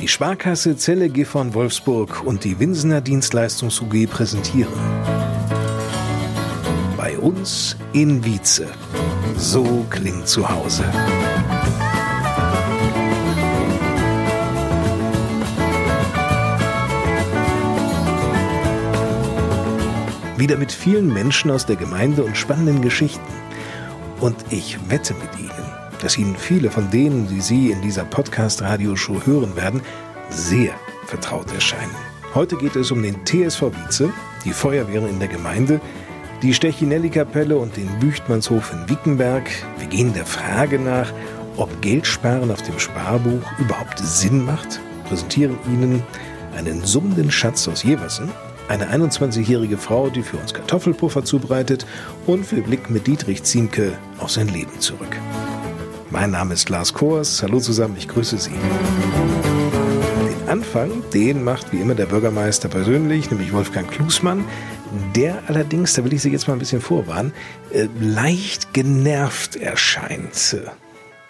[0.00, 4.72] Die Sparkasse Zelle Gifhorn Wolfsburg und die Winsener Dienstleistungs UG präsentieren.
[6.98, 8.68] Bei uns in Wietze.
[9.38, 10.84] So klingt zu Hause.
[20.36, 23.32] Wieder mit vielen Menschen aus der Gemeinde und spannenden Geschichten.
[24.20, 25.65] Und ich wette mit Ihnen,
[26.06, 29.80] dass Ihnen viele von denen, die Sie in dieser Podcast-Radioshow hören werden,
[30.30, 30.72] sehr
[31.06, 31.90] vertraut erscheinen.
[32.32, 34.12] Heute geht es um den TSV Wietze,
[34.44, 35.80] die Feuerwehren in der Gemeinde,
[36.42, 39.50] die Stechinelli-Kapelle und den Büchtmannshof in Wickenberg.
[39.78, 41.12] Wir gehen der Frage nach,
[41.56, 44.78] ob Geldsparen auf dem Sparbuch überhaupt Sinn macht,
[45.08, 46.04] präsentieren Ihnen
[46.56, 48.30] einen summenden Schatz aus Jeversen
[48.68, 51.86] eine 21-jährige Frau, die für uns Kartoffelpuffer zubereitet
[52.26, 55.16] und wir blicken mit Dietrich Ziemke auf sein Leben zurück.
[56.10, 57.42] Mein Name ist Lars Kors.
[57.42, 58.50] Hallo zusammen, ich grüße Sie.
[58.50, 64.44] Den Anfang, den macht wie immer der Bürgermeister persönlich, nämlich Wolfgang Klusmann.
[65.16, 67.32] Der allerdings, da will ich Sie jetzt mal ein bisschen vorwarnen,
[67.72, 70.56] äh, leicht genervt erscheint.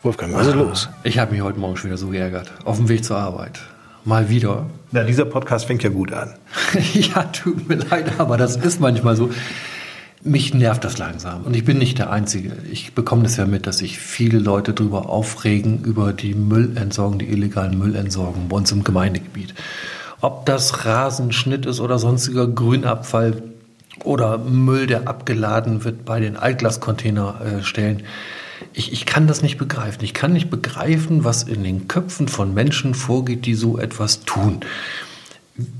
[0.02, 0.88] Wolfgang, was ist ah, los?
[1.04, 2.52] Ich habe mich heute Morgen schon wieder so geärgert.
[2.64, 3.60] Auf dem Weg zur Arbeit.
[4.04, 4.66] Mal wieder.
[4.92, 6.34] Na, dieser Podcast fängt ja gut an.
[6.92, 9.30] ja, tut mir leid, aber das ist manchmal so.
[10.26, 11.44] Mich nervt das langsam.
[11.44, 12.56] Und ich bin nicht der Einzige.
[12.72, 17.28] Ich bekomme das ja mit, dass sich viele Leute darüber aufregen, über die Müllentsorgung, die
[17.28, 19.54] illegalen Müllentsorgung bei uns im Gemeindegebiet.
[20.20, 23.40] Ob das Rasenschnitt ist oder sonstiger Grünabfall
[24.02, 28.02] oder Müll, der abgeladen wird bei den Altglascontainerstellen.
[28.72, 30.02] Ich, ich kann das nicht begreifen.
[30.02, 34.60] Ich kann nicht begreifen, was in den Köpfen von Menschen vorgeht, die so etwas tun.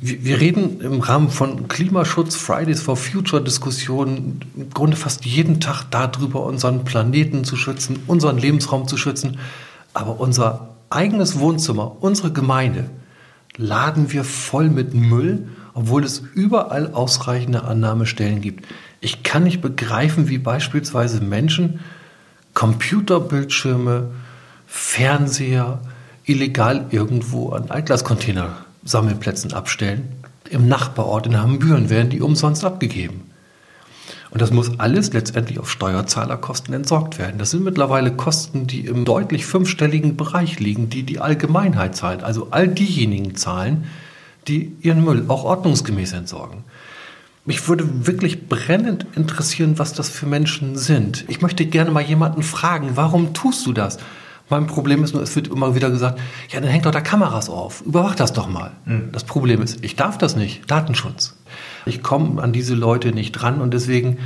[0.00, 5.84] Wir, reden im Rahmen von Klimaschutz, Fridays for Future Diskussionen im Grunde fast jeden Tag
[5.91, 9.38] darüber, unseren Planeten zu schützen, unseren Lebensraum zu schützen.
[9.92, 12.88] Aber unser eigenes Wohnzimmer, unsere Gemeinde,
[13.58, 18.66] laden wir voll mit Müll, obwohl es überall ausreichende Annahmestellen gibt.
[19.00, 21.81] Ich kann nicht begreifen, wie beispielsweise Menschen
[22.54, 24.08] Computerbildschirme,
[24.66, 25.81] Fernseher
[26.25, 27.70] illegal irgendwo an
[28.86, 30.08] Altglascontainer-Sammelplätzen abstellen.
[30.50, 33.30] Im Nachbarort in Hambüren werden die umsonst abgegeben.
[34.30, 37.38] Und das muss alles letztendlich auf Steuerzahlerkosten entsorgt werden.
[37.38, 42.22] Das sind mittlerweile Kosten, die im deutlich fünfstelligen Bereich liegen, die die Allgemeinheit zahlt.
[42.22, 43.84] Also all diejenigen zahlen,
[44.46, 46.64] die ihren Müll auch ordnungsgemäß entsorgen.
[47.44, 51.25] Mich würde wirklich brennend interessieren, was das für Menschen sind.
[51.28, 53.98] Ich möchte gerne mal jemanden fragen, warum tust du das?
[54.48, 56.20] Mein Problem ist nur, es wird immer wieder gesagt,
[56.50, 57.82] ja, dann hängt doch da Kameras auf.
[57.82, 58.72] Überwach das doch mal.
[58.84, 59.10] Mhm.
[59.12, 60.70] Das Problem ist, ich darf das nicht.
[60.70, 61.36] Datenschutz.
[61.84, 64.18] Ich komme an diese Leute nicht dran und deswegen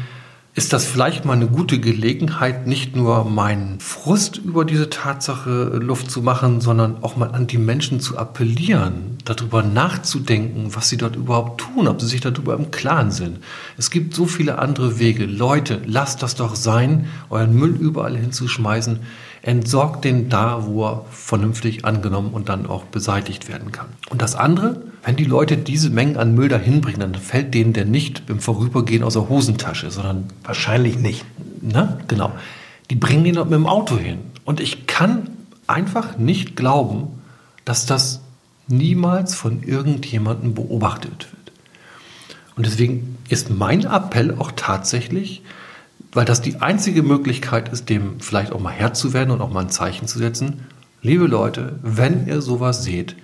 [0.52, 6.10] ist das vielleicht mal eine gute Gelegenheit, nicht nur meinen Frust über diese Tatsache Luft
[6.10, 11.14] zu machen, sondern auch mal an die Menschen zu appellieren, darüber nachzudenken, was sie dort
[11.14, 13.38] überhaupt tun, ob sie sich darüber im Klaren sind.
[13.78, 15.24] Es gibt so viele andere Wege.
[15.24, 18.98] Leute, lasst das doch sein, euren Müll überall hinzuschmeißen.
[19.42, 23.86] Entsorgt den da, wo er vernünftig angenommen und dann auch beseitigt werden kann.
[24.10, 27.72] Und das andere, wenn die Leute diese Mengen an Müll dahin bringen, dann fällt denen
[27.72, 31.24] der nicht im Vorübergehen aus der Hosentasche, sondern wahrscheinlich nicht.
[31.62, 31.98] Ne?
[32.08, 32.32] Genau.
[32.90, 34.18] Die bringen den mit dem Auto hin.
[34.44, 35.30] Und ich kann
[35.66, 37.08] einfach nicht glauben,
[37.64, 38.20] dass das
[38.66, 41.52] niemals von irgendjemandem beobachtet wird.
[42.56, 45.42] Und deswegen ist mein Appell auch tatsächlich,
[46.12, 49.50] weil das die einzige Möglichkeit ist, dem vielleicht auch mal Herr zu werden und auch
[49.50, 50.66] mal ein Zeichen zu setzen.
[51.02, 53.16] Liebe Leute, wenn ihr sowas seht,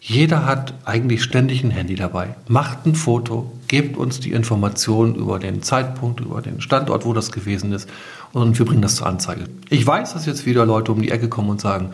[0.00, 2.34] jeder hat eigentlich ständig ein Handy dabei.
[2.46, 7.32] Macht ein Foto, gebt uns die Informationen über den Zeitpunkt, über den Standort, wo das
[7.32, 7.88] gewesen ist
[8.32, 9.44] und wir bringen das zur Anzeige.
[9.70, 11.90] Ich weiß, dass jetzt wieder Leute um die Ecke kommen und sagen,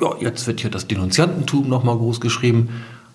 [0.00, 2.68] ja, jetzt wird hier das Denunziantentum nochmal groß geschrieben.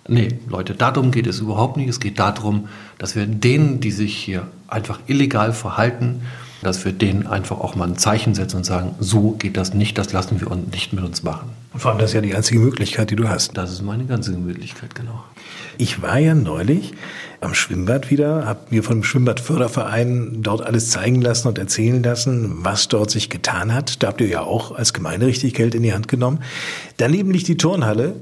[0.07, 1.89] Nee, Leute, darum geht es überhaupt nicht.
[1.89, 6.21] Es geht darum, dass wir denen, die sich hier einfach illegal verhalten,
[6.61, 9.97] dass wir denen einfach auch mal ein Zeichen setzen und sagen, so geht das nicht,
[9.97, 11.49] das lassen wir uns nicht mit uns machen.
[11.73, 13.55] Und vor allem, das ist ja die einzige Möglichkeit, die du hast.
[13.55, 15.23] Das ist meine ganze Möglichkeit, genau.
[15.77, 16.93] Ich war ja neulich
[17.41, 22.87] am Schwimmbad wieder, habe mir vom Schwimmbadförderverein dort alles zeigen lassen und erzählen lassen, was
[22.87, 24.03] dort sich getan hat.
[24.03, 26.39] Da habt ihr ja auch als Gemeinde richtig Geld in die Hand genommen.
[26.97, 28.15] Daneben liegt die Turnhalle.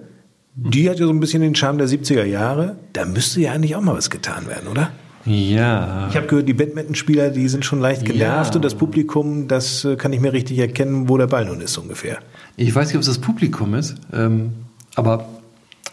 [0.56, 2.78] Die hat ja so ein bisschen den Charme der 70er Jahre.
[2.94, 4.92] Da müsste ja eigentlich auch mal was getan werden, oder?
[5.28, 6.08] Ja.
[6.10, 8.56] Ich habe gehört, die Badmintonspieler, die sind schon leicht genervt ja.
[8.56, 11.78] und das Publikum, das äh, kann ich mir richtig erkennen, wo der Ball nun ist
[11.78, 12.20] ungefähr.
[12.56, 14.52] Ich weiß nicht, ob es das Publikum ist, ähm,
[14.96, 15.28] aber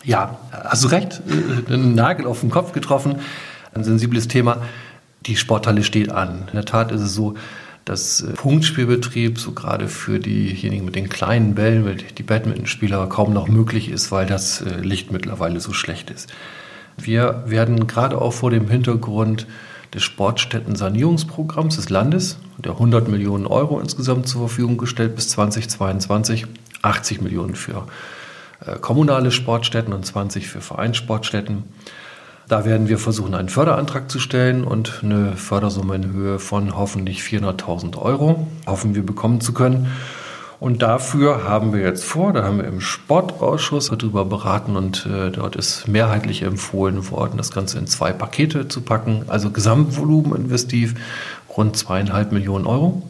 [0.04, 1.20] ja, hast du recht,
[1.68, 3.16] äh, einen Nagel auf den Kopf getroffen,
[3.74, 4.62] ein sensibles Thema.
[5.26, 6.44] Die Sporthalle steht an.
[6.46, 7.34] In der Tat ist es so,
[7.84, 13.48] dass äh, Punktspielbetrieb so gerade für diejenigen mit den kleinen Bällen, die Badmintonspieler kaum noch
[13.48, 16.32] möglich ist, weil das Licht mittlerweile so schlecht ist.
[16.96, 19.46] Wir werden gerade auch vor dem Hintergrund
[19.92, 26.46] des Sportstätten-Sanierungsprogramms des Landes, der 100 Millionen Euro insgesamt zur Verfügung gestellt bis 2022,
[26.82, 27.86] 80 Millionen für
[28.66, 31.64] äh, kommunale Sportstätten und 20 für Vereinssportstätten.
[32.48, 37.20] Da werden wir versuchen, einen Förderantrag zu stellen und eine Fördersumme in Höhe von hoffentlich
[37.20, 39.90] 400.000 Euro hoffen wir bekommen zu können.
[40.60, 45.30] Und dafür haben wir jetzt vor, da haben wir im Sportausschuss darüber beraten und äh,
[45.30, 49.24] dort ist mehrheitlich empfohlen worden, das Ganze in zwei Pakete zu packen.
[49.26, 50.94] Also Gesamtvolumen investiv
[51.56, 53.02] rund zweieinhalb Millionen Euro.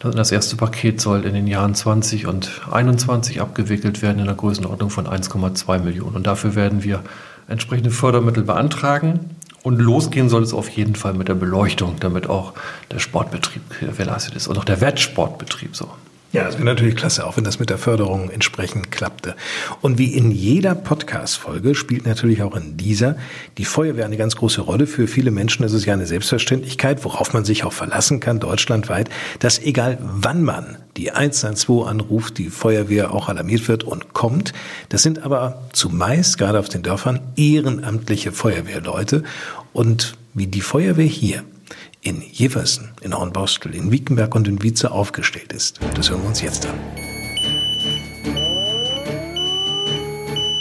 [0.00, 4.88] Das erste Paket soll in den Jahren 20 und 21 abgewickelt werden in der Größenordnung
[4.88, 6.16] von 1,2 Millionen.
[6.16, 7.02] Und dafür werden wir
[7.48, 9.36] entsprechende Fördermittel beantragen.
[9.62, 12.54] Und losgehen soll es auf jeden Fall mit der Beleuchtung, damit auch
[12.90, 15.90] der Sportbetrieb gewährleistet ist und auch der Wettsportbetrieb so.
[16.32, 19.34] Ja, das wäre natürlich klasse, auch wenn das mit der Förderung entsprechend klappte.
[19.80, 23.16] Und wie in jeder Podcast-Folge spielt natürlich auch in dieser
[23.58, 24.86] die Feuerwehr eine ganz große Rolle.
[24.86, 29.10] Für viele Menschen ist es ja eine Selbstverständlichkeit, worauf man sich auch verlassen kann, deutschlandweit,
[29.40, 34.52] dass egal wann man die 112 anruft, die Feuerwehr auch alarmiert wird und kommt.
[34.88, 39.24] Das sind aber zumeist, gerade auf den Dörfern, ehrenamtliche Feuerwehrleute.
[39.72, 41.42] Und wie die Feuerwehr hier
[42.02, 45.80] in Jeversen, in Hornbostel, in Wiekenberg und in Wietze aufgestellt ist.
[45.94, 46.78] Das hören wir uns jetzt an.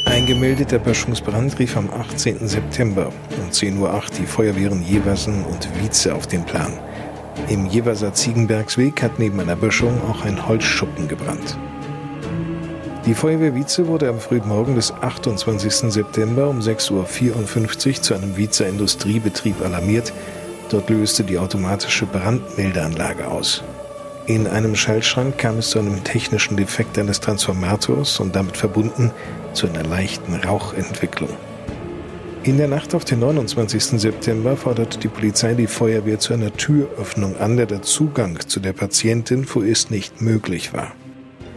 [0.06, 2.47] Ein gemeldeter Böschungsbrand rief am 18.
[2.47, 6.74] September um 10.08 Uhr die Feuerwehren Jeversen und Wietze auf den Plan.
[7.47, 11.57] Im Jeverser Ziegenbergsweg hat neben einer Böschung auch ein Holzschuppen gebrannt.
[13.06, 15.91] Die Feuerwehr Wietze wurde am frühen Morgen des 28.
[15.91, 16.91] September um 6.54
[17.88, 20.12] Uhr zu einem Wiezer Industriebetrieb alarmiert,
[20.69, 23.63] Dort löste die automatische Brandmeldeanlage aus.
[24.27, 29.12] In einem Schaltschrank kam es zu einem technischen Defekt eines Transformators und damit verbunden
[29.54, 31.30] zu einer leichten Rauchentwicklung.
[32.44, 34.00] In der Nacht auf den 29.
[34.00, 38.74] September forderte die Polizei die Feuerwehr zu einer Türöffnung an, da der Zugang zu der
[38.74, 40.94] Patientin vorerst nicht möglich war.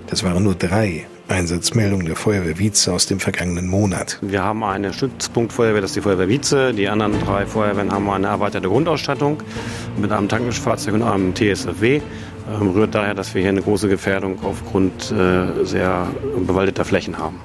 [0.08, 4.18] Das waren nur drei Einsatzmeldung der Feuerwehr Wietze aus dem vergangenen Monat.
[4.20, 6.72] Wir haben eine Stützpunktfeuerwehr, das ist die Feuerwehr Wietze.
[6.74, 9.42] Die anderen drei Feuerwehren haben eine erweiterte Grundausstattung
[10.00, 12.00] mit einem Tankfahrzeug und einem TSFW.
[12.60, 16.06] Ähm, rührt daher, dass wir hier eine große Gefährdung aufgrund äh, sehr
[16.46, 17.40] bewaldeter Flächen haben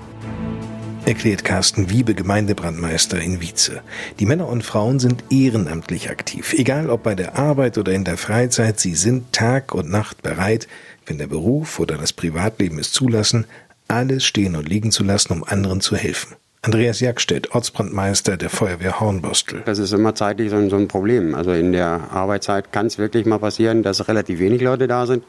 [1.08, 3.82] erklärt Carsten Wiebe, Gemeindebrandmeister in Wietze.
[4.20, 6.52] Die Männer und Frauen sind ehrenamtlich aktiv.
[6.52, 10.68] Egal ob bei der Arbeit oder in der Freizeit, sie sind Tag und Nacht bereit,
[11.06, 13.46] wenn der Beruf oder das Privatleben es zulassen,
[13.88, 16.36] alles stehen und liegen zu lassen, um anderen zu helfen.
[16.62, 19.62] Andreas Jagstedt, Ortsbrandmeister der Feuerwehr Hornbostel.
[19.66, 21.34] Das ist immer zeitlich so ein Problem.
[21.36, 25.24] Also in der Arbeitszeit kann es wirklich mal passieren, dass relativ wenig Leute da sind.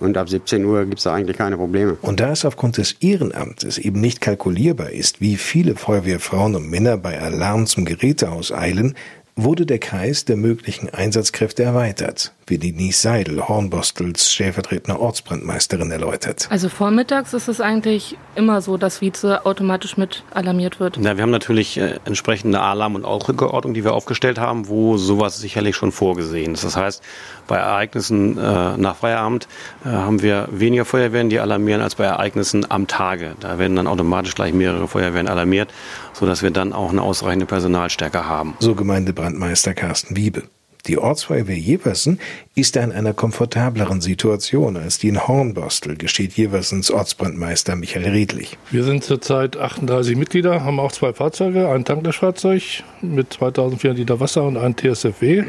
[0.00, 1.98] Und ab 17 Uhr gibt es da eigentlich keine Probleme.
[2.02, 6.96] Und da es aufgrund des Ehrenamtes eben nicht kalkulierbar ist, wie viele Feuerwehrfrauen und Männer
[6.96, 8.94] bei Alarm zum Gerätehaus eilen,
[9.34, 16.46] wurde der Kreis der möglichen Einsatzkräfte erweitert, wie Denise Seidel, Hornbostels stellvertretende Ortsbrandmeisterin, erläutert.
[16.50, 20.96] Also vormittags ist es eigentlich immer so, dass Vize automatisch mit alarmiert wird.
[20.98, 25.38] Ja, wir haben natürlich äh, entsprechende Alarm- und Ausrückeordnung, die wir aufgestellt haben, wo sowas
[25.38, 26.64] sicherlich schon vorgesehen ist.
[26.64, 27.02] Das heißt,
[27.46, 29.48] bei Ereignissen äh, nach Feierabend
[29.84, 33.34] äh, haben wir weniger Feuerwehren, die alarmieren, als bei Ereignissen am Tage.
[33.40, 35.70] Da werden dann automatisch gleich mehrere Feuerwehren alarmiert,
[36.12, 38.56] sodass wir dann auch eine ausreichende Personalstärke haben.
[38.60, 40.44] So Gemeindebrandmeister Carsten Wiebe.
[40.86, 42.18] Die Ortsfeuerwehr Jeversen
[42.54, 48.56] ist in einer komfortableren Situation als die in Hornbostel, gesteht Jeversens Ortsbrandmeister Michael Riedlich.
[48.70, 52.62] Wir sind zurzeit 38 Mitglieder, haben auch zwei Fahrzeuge, ein Tanklöschfahrzeug
[53.02, 55.44] mit 2400 Liter Wasser und ein TSFW.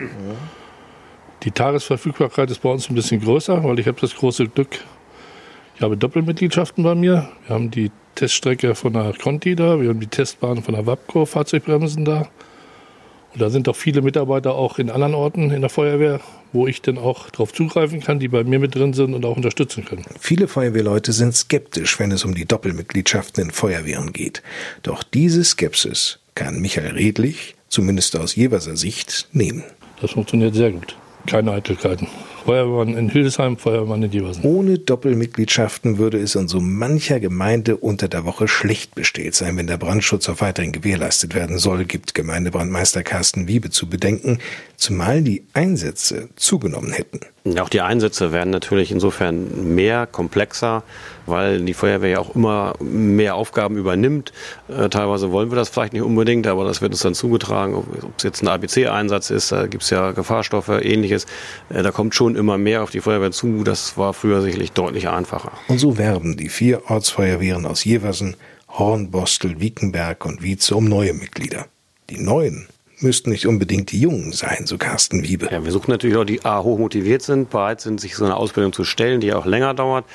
[1.43, 4.79] Die Tagesverfügbarkeit ist bei uns ein bisschen größer, weil ich habe das große Glück,
[5.75, 7.29] ich habe Doppelmitgliedschaften bei mir.
[7.47, 11.25] Wir haben die Teststrecke von der Conti da, wir haben die Testbahn von der WAPCO,
[11.25, 12.27] Fahrzeugbremsen da.
[13.33, 16.19] Und da sind auch viele Mitarbeiter auch in anderen Orten in der Feuerwehr,
[16.51, 19.37] wo ich dann auch darauf zugreifen kann, die bei mir mit drin sind und auch
[19.37, 20.03] unterstützen können.
[20.19, 24.41] Viele Feuerwehrleute sind skeptisch, wenn es um die Doppelmitgliedschaften in Feuerwehren geht.
[24.81, 29.63] Doch diese Skepsis kann Michael Redlich, zumindest aus Jeverser Sicht, nehmen.
[30.01, 30.95] Das funktioniert sehr gut.
[31.27, 32.07] Keine Eitelkeiten.
[32.49, 34.43] Feuerwehrmann in Hildesheim, Feuerwehrmann in Jeversen.
[34.43, 39.67] Ohne Doppelmitgliedschaften würde es in so mancher Gemeinde unter der Woche schlecht bestellt sein, wenn
[39.67, 44.39] der Brandschutz auch weiterhin gewährleistet werden soll, gibt Gemeindebrandmeister Carsten Wiebe zu bedenken,
[44.77, 47.19] zumal die Einsätze zugenommen hätten.
[47.57, 50.83] Auch die Einsätze werden natürlich insofern mehr, komplexer,
[51.25, 54.33] weil die Feuerwehr ja auch immer mehr Aufgaben übernimmt.
[54.67, 57.75] Äh, teilweise wollen wir das vielleicht nicht unbedingt, aber das wird uns dann zugetragen.
[57.75, 61.25] Ob es jetzt ein ABC-Einsatz ist, da gibt es ja Gefahrstoffe, ähnliches.
[61.69, 63.63] Äh, da kommt schon immer mehr auf die Feuerwehr zu.
[63.63, 65.51] Das war früher sicherlich deutlich einfacher.
[65.67, 68.35] Und so werben die vier Ortsfeuerwehren aus Jeversen,
[68.67, 71.67] Horn, Bostel, Wiekenberg und Wietze um neue Mitglieder.
[72.09, 72.67] Die neuen
[72.99, 75.47] müssten nicht unbedingt die Jungen sein, so Carsten Wiebe.
[75.51, 78.35] Ja, wir suchen natürlich auch die A, hoch motiviert sind, bereit sind, sich so eine
[78.35, 80.05] Ausbildung zu stellen, die auch länger dauert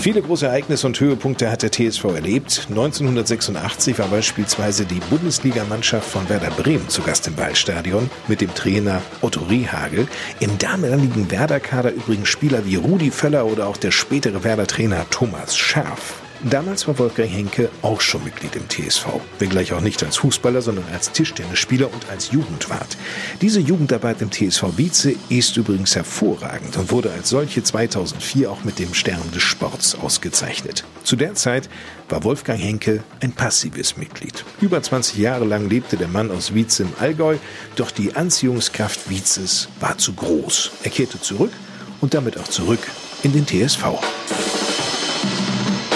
[0.00, 2.68] Viele große Ereignisse und Höhepunkte hat der TSV erlebt.
[2.70, 9.02] 1986 war beispielsweise die Bundesligamannschaft von Werder Bremen zu Gast im Waldstadion mit dem Trainer
[9.20, 10.08] Otto Rehagel.
[10.40, 16.19] Im damaligen Werder-Kader übrigens Spieler wie Rudi Völler oder auch der spätere Werder-Trainer Thomas Scherf.
[16.48, 19.06] Damals war Wolfgang Henke auch schon Mitglied im TSV,
[19.38, 22.96] wenngleich auch nicht als Fußballer, sondern als Tischtennisspieler und als Jugendwart.
[23.42, 28.78] Diese Jugendarbeit im TSV Wietze ist übrigens hervorragend und wurde als solche 2004 auch mit
[28.78, 30.84] dem Stern des Sports ausgezeichnet.
[31.04, 31.68] Zu der Zeit
[32.08, 34.46] war Wolfgang Henke ein passives Mitglied.
[34.62, 37.36] Über 20 Jahre lang lebte der Mann aus Wietze im Allgäu,
[37.76, 40.70] doch die Anziehungskraft Wietzes war zu groß.
[40.84, 41.52] Er kehrte zurück
[42.00, 42.80] und damit auch zurück
[43.22, 44.69] in den TSV.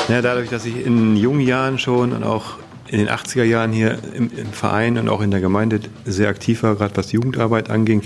[0.08, 2.58] Ja, dadurch, dass ich in jungen Jahren schon und auch
[2.88, 6.62] in den 80er Jahren hier im, im Verein und auch in der Gemeinde sehr aktiv
[6.62, 8.02] war, gerade was Jugendarbeit anging.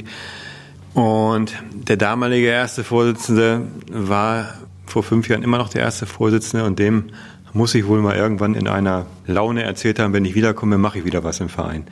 [0.94, 4.54] Und der damalige erste Vorsitzende war
[4.86, 7.10] vor fünf Jahren immer noch der erste Vorsitzende und dem
[7.52, 11.04] muss ich wohl mal irgendwann in einer Laune erzählt haben, wenn ich wiederkomme, mache ich
[11.04, 11.84] wieder was im Verein.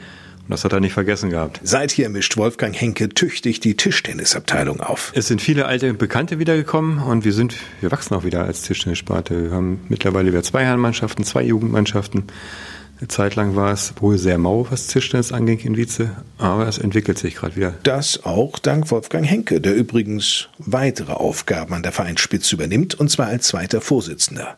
[0.49, 1.61] Das hat er nicht vergessen gehabt.
[1.63, 5.13] Seither mischt Wolfgang Henke tüchtig die Tischtennisabteilung auf.
[5.15, 9.45] Es sind viele alte Bekannte wiedergekommen und wir sind, wir wachsen auch wieder als Tischtennissparte.
[9.45, 12.25] Wir haben mittlerweile wieder zwei Herrenmannschaften, zwei Jugendmannschaften.
[12.99, 16.79] Eine Zeit lang war es wohl sehr mau, was Tischtennis anging in Wietze, aber es
[16.79, 17.75] entwickelt sich gerade wieder.
[17.83, 23.27] Das auch dank Wolfgang Henke, der übrigens weitere Aufgaben an der Vereinsspitze übernimmt, und zwar
[23.27, 24.57] als zweiter Vorsitzender.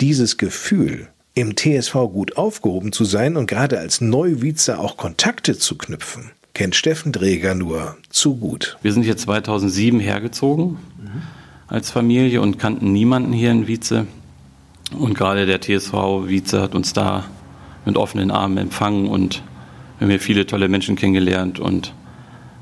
[0.00, 5.76] Dieses Gefühl, im TSV gut aufgehoben zu sein und gerade als Neuwiezer auch Kontakte zu
[5.76, 8.76] knüpfen, kennt Steffen Dräger nur zu gut.
[8.82, 10.78] Wir sind hier 2007 hergezogen
[11.68, 14.06] als Familie und kannten niemanden hier in Wietze.
[14.98, 15.92] Und gerade der TSV
[16.26, 17.24] Wietze hat uns da
[17.84, 19.42] mit offenen Armen empfangen und
[19.98, 21.94] wir haben hier viele tolle Menschen kennengelernt und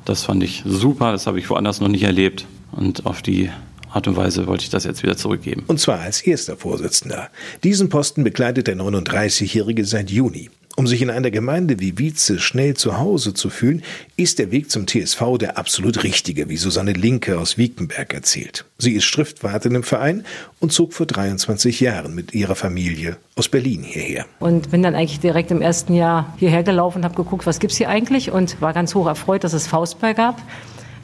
[0.05, 3.51] das fand ich super, das habe ich woanders noch nicht erlebt und auf die
[3.91, 5.65] Art und Weise wollte ich das jetzt wieder zurückgeben.
[5.67, 7.31] Und zwar als erster Vorsitzender.
[7.65, 10.51] Diesen Posten bekleidet der 39-Jährige seit Juni.
[10.79, 13.83] Um sich in einer Gemeinde wie Wietze schnell zu Hause zu fühlen,
[14.17, 18.65] ist der Weg zum TSV der absolut richtige, wie Susanne Linke aus Wiekenberg erzählt.
[18.79, 20.25] Sie ist Schriftwartin im Verein
[20.61, 24.25] und zog vor 23 Jahren mit ihrer Familie aus Berlin hierher.
[24.39, 27.77] Und bin dann eigentlich direkt im ersten Jahr hierher gelaufen und habe geguckt, was gibt's
[27.77, 30.41] hier eigentlich und war ganz hoch erfreut, dass es Faustball gab.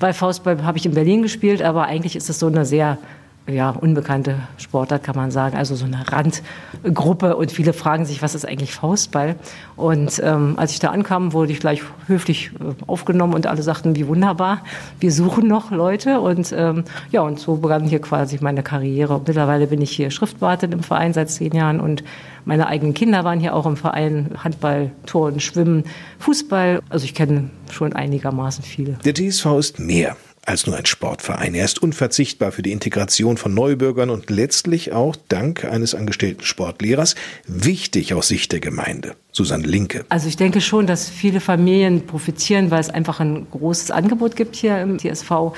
[0.01, 2.99] Weil Faustball habe ich in Berlin gespielt, aber eigentlich ist es so eine sehr
[3.47, 5.57] ja, unbekannte Sportart, kann man sagen.
[5.57, 9.37] Also so eine Randgruppe und viele fragen sich, was ist eigentlich Faustball?
[9.77, 13.97] Und ähm, als ich da ankam, wurde ich gleich höflich äh, aufgenommen und alle sagten,
[13.97, 14.63] wie wunderbar,
[14.99, 16.21] wir suchen noch Leute.
[16.21, 19.21] Und ähm, ja, und so begann hier quasi meine Karriere.
[19.27, 22.03] Mittlerweile bin ich hier Schriftwartin im Verein seit zehn Jahren und
[22.47, 24.31] meine eigenen Kinder waren hier auch im Verein.
[24.43, 25.85] Handball, Turnen, Schwimmen,
[26.19, 26.83] Fußball.
[26.89, 28.99] Also ich kenne schon einigermaßen viele.
[29.05, 31.55] Der TSV ist mehr als nur ein Sportverein.
[31.55, 37.15] Er ist unverzichtbar für die Integration von Neubürgern und letztlich auch dank eines angestellten Sportlehrers
[37.47, 39.17] wichtig aus Sicht der Gemeinde.
[39.33, 40.05] Susanne Linke.
[40.09, 44.55] Also ich denke schon, dass viele Familien profitieren, weil es einfach ein großes Angebot gibt
[44.55, 45.53] hier im TSV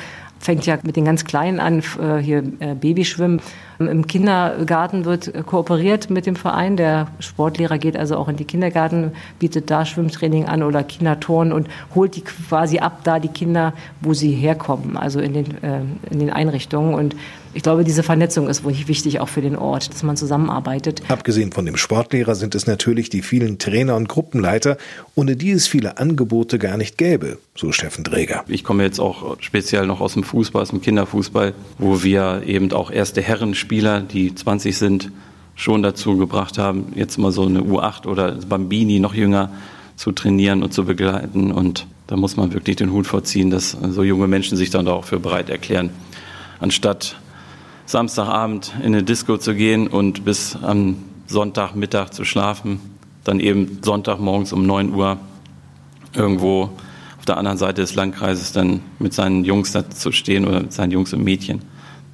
[0.46, 3.40] fängt ja mit den ganz Kleinen an, äh, hier äh, Babyschwimmen.
[3.78, 6.76] Im Kindergarten wird kooperiert mit dem Verein.
[6.76, 11.68] Der Sportlehrer geht also auch in die Kindergarten, bietet da Schwimmtraining an oder Kinderturnen und
[11.94, 16.20] holt die quasi ab da die Kinder, wo sie herkommen, also in den, äh, in
[16.20, 16.94] den Einrichtungen.
[16.94, 17.16] Und
[17.56, 21.00] ich glaube, diese Vernetzung ist wirklich wichtig auch für den Ort, dass man zusammenarbeitet.
[21.08, 24.76] Abgesehen von dem Sportlehrer sind es natürlich die vielen Trainer und Gruppenleiter,
[25.14, 28.44] ohne die es viele Angebote gar nicht gäbe, so Steffen Dräger.
[28.46, 32.70] Ich komme jetzt auch speziell noch aus dem Fußball, aus dem Kinderfußball, wo wir eben
[32.72, 35.10] auch erste Herrenspieler, die 20 sind,
[35.54, 39.50] schon dazu gebracht haben, jetzt mal so eine U8 oder Bambini noch jünger
[39.96, 41.52] zu trainieren und zu begleiten.
[41.52, 45.06] Und da muss man wirklich den Hut vorziehen, dass so junge Menschen sich dann auch
[45.06, 45.88] für bereit erklären,
[46.60, 47.16] anstatt
[47.86, 52.80] Samstagabend in eine Disco zu gehen und bis am Sonntagmittag zu schlafen,
[53.24, 55.18] dann eben Sonntagmorgens um 9 Uhr
[56.14, 56.70] irgendwo
[57.18, 60.72] auf der anderen Seite des Landkreises dann mit seinen Jungs da zu stehen oder mit
[60.72, 61.62] seinen Jungs und Mädchen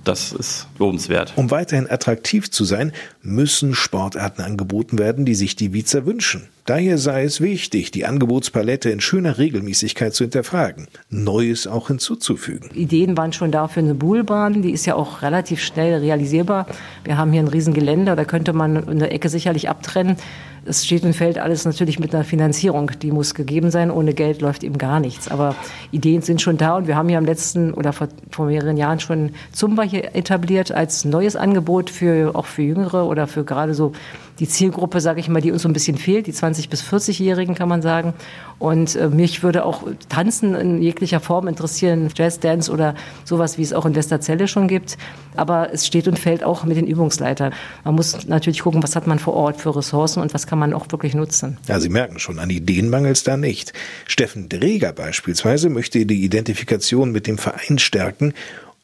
[0.04, 1.32] das ist lobenswert.
[1.36, 6.48] Um weiterhin attraktiv zu sein, müssen Sportarten angeboten werden, die sich die Wiezer wünschen.
[6.64, 12.70] Daher sei es wichtig, die Angebotspalette in schöner Regelmäßigkeit zu hinterfragen, Neues auch hinzuzufügen.
[12.72, 16.66] Ideen waren schon da für eine Buhlbahn, die ist ja auch relativ schnell realisierbar.
[17.02, 20.16] Wir haben hier ein Riesengelände, da könnte man eine Ecke sicherlich abtrennen.
[20.64, 23.90] Es steht und fällt alles natürlich mit einer Finanzierung, die muss gegeben sein.
[23.90, 25.26] Ohne Geld läuft eben gar nichts.
[25.26, 25.56] Aber
[25.90, 29.00] Ideen sind schon da und wir haben ja im letzten oder vor, vor mehreren Jahren
[29.00, 33.92] schon Zumba hier etabliert als neues Angebot für auch für Jüngere oder für gerade so
[34.38, 37.54] die Zielgruppe, sage ich mal, die uns so ein bisschen fehlt, die 20 bis 40-Jährigen
[37.54, 38.14] kann man sagen.
[38.58, 43.72] Und äh, mich würde auch Tanzen in jeglicher Form interessieren, Jazzdance oder sowas, wie es
[43.72, 44.98] auch in Westerzelle schon gibt.
[45.34, 47.52] Aber es steht und fällt auch mit den Übungsleitern.
[47.84, 50.74] Man muss natürlich gucken, was hat man vor Ort für Ressourcen und was kann man
[50.74, 51.58] auch wirklich nutzen.
[51.66, 53.72] Ja, Sie merken schon, an Ideen mangelt es da nicht.
[54.06, 58.34] Steffen Dreger beispielsweise möchte die Identifikation mit dem Verein stärken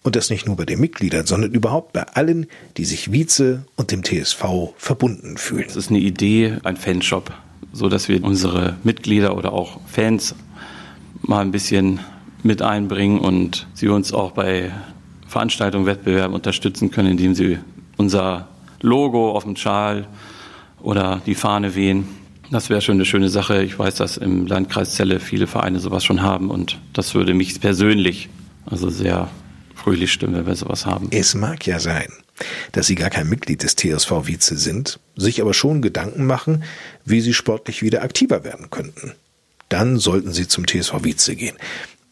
[0.09, 2.47] und das nicht nur bei den Mitgliedern, sondern überhaupt bei allen,
[2.79, 5.67] die sich Vize und dem TSV verbunden fühlen.
[5.69, 7.31] Es ist eine Idee, ein Fanshop,
[7.75, 10.35] so dass wir unsere Mitglieder oder auch Fans
[11.21, 12.00] mal ein bisschen
[12.43, 14.73] mit einbringen und sie uns auch bei
[15.27, 17.59] Veranstaltungen, Wettbewerben unterstützen können, indem sie
[17.99, 18.49] unser
[18.81, 20.07] Logo auf dem Schal
[20.81, 22.09] oder die Fahne wehen.
[22.50, 23.63] Das wäre schon eine schöne Sache.
[23.63, 27.61] Ich weiß, dass im Landkreis Celle viele Vereine sowas schon haben und das würde mich
[27.61, 28.30] persönlich
[28.65, 29.28] also sehr
[29.78, 31.08] fröhlich stimmen, wenn wir sowas haben.
[31.10, 32.12] Es mag ja sein,
[32.73, 36.64] dass Sie gar kein Mitglied des TSV Vize sind, sich aber schon Gedanken machen,
[37.04, 39.12] wie Sie sportlich wieder aktiver werden könnten.
[39.69, 41.56] Dann sollten Sie zum TSV Vize gehen.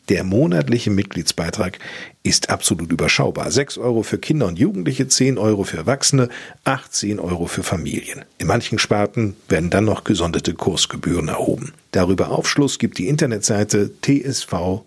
[0.09, 1.81] Der monatliche Mitgliedsbeitrag
[2.23, 3.51] ist absolut überschaubar.
[3.51, 6.29] 6 Euro für Kinder und Jugendliche, 10 Euro für Erwachsene,
[6.63, 8.25] 18 Euro für Familien.
[8.39, 11.73] In manchen Sparten werden dann noch gesonderte Kursgebühren erhoben.
[11.91, 14.85] Darüber Aufschluss gibt die Internetseite tsv-vize.de.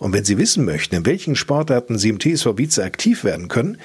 [0.00, 3.76] Und wenn Sie wissen möchten, in welchen Sportarten Sie im TSV Vize aktiv werden können,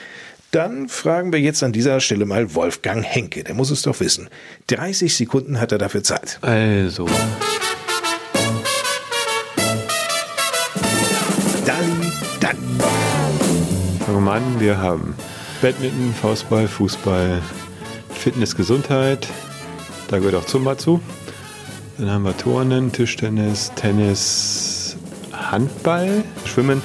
[0.51, 3.43] dann fragen wir jetzt an dieser Stelle mal Wolfgang Henke.
[3.43, 4.29] Der muss es doch wissen.
[4.67, 6.39] 30 Sekunden hat er dafür Zeit.
[6.41, 7.05] Also.
[11.65, 12.57] Dann, dann.
[14.23, 14.59] Mal an.
[14.59, 15.15] Wir haben
[15.61, 17.41] Badminton, Faustball, Fußball,
[18.13, 19.27] Fitness, Gesundheit.
[20.07, 21.01] Da gehört auch Zumba zu.
[21.97, 24.74] Dann haben wir Turnen, Tischtennis, Tennis,
[25.51, 26.81] Handball, Schwimmen,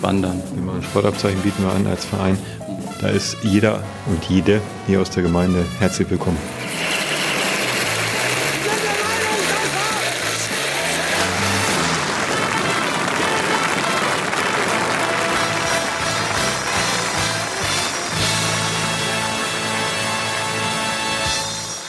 [0.00, 0.42] Wandern.
[0.56, 2.38] Immer ein Sportabzeichen bieten wir an als Verein.
[3.00, 6.38] Da ist jeder und jede hier aus der Gemeinde herzlich willkommen.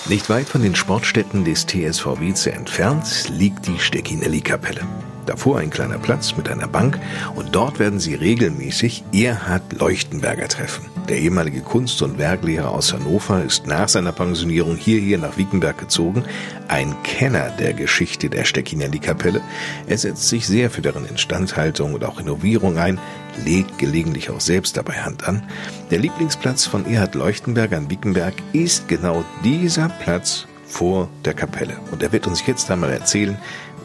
[0.09, 4.81] Nicht weit von den Sportstätten des TSV Wietze entfernt liegt die Steckinelli-Kapelle.
[5.27, 6.97] Davor ein kleiner Platz mit einer Bank
[7.35, 10.85] und dort werden Sie regelmäßig Erhard Leuchtenberger treffen.
[11.09, 16.23] Der ehemalige Kunst- und Werklehrer aus Hannover ist nach seiner Pensionierung hierher nach Wiekenberg gezogen.
[16.69, 19.41] Ein Kenner der Geschichte der Steckinelli-Kapelle.
[19.87, 22.97] Er setzt sich sehr für deren Instandhaltung und auch Renovierung ein,
[23.43, 25.43] legt gelegentlich auch selbst dabei Hand an.
[25.91, 31.77] Der Lieblingsplatz von Erhard Leuchtenberger in Wiekenberg ist genau dieser Platz vor der Kapelle.
[31.91, 33.37] Und er wird uns jetzt einmal erzählen,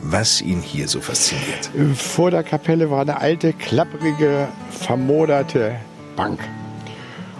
[0.02, 1.70] was ihn hier so fasziniert.
[1.96, 5.76] Vor der Kapelle war eine alte, klapprige, vermoderte
[6.16, 6.40] Bank.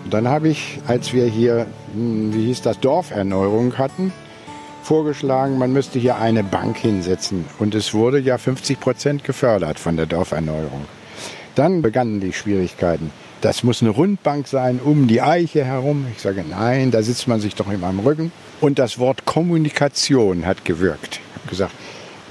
[0.04, 4.12] Und dann habe ich, als wir hier, hm, wie hieß das, Dorferneuerung hatten,
[4.82, 7.44] vorgeschlagen, man müsste hier eine Bank hinsetzen.
[7.58, 10.86] Und es wurde ja 50 Prozent gefördert von der Dorferneuerung.
[11.54, 13.10] Dann begannen die Schwierigkeiten.
[13.42, 16.06] Das muss eine Rundbank sein, um die Eiche herum.
[16.14, 18.32] Ich sage, nein, da sitzt man sich doch immer am Rücken.
[18.60, 21.20] Und das Wort Kommunikation hat gewirkt.
[21.34, 21.72] Ich habe gesagt,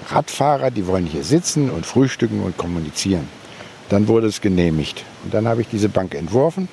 [0.10, 3.28] Radfahrer, die wollen hier sitzen und frühstücken und kommunizieren.
[3.90, 5.04] Dann wurde es genehmigt.
[5.24, 6.68] Und dann habe ich diese Bank entworfen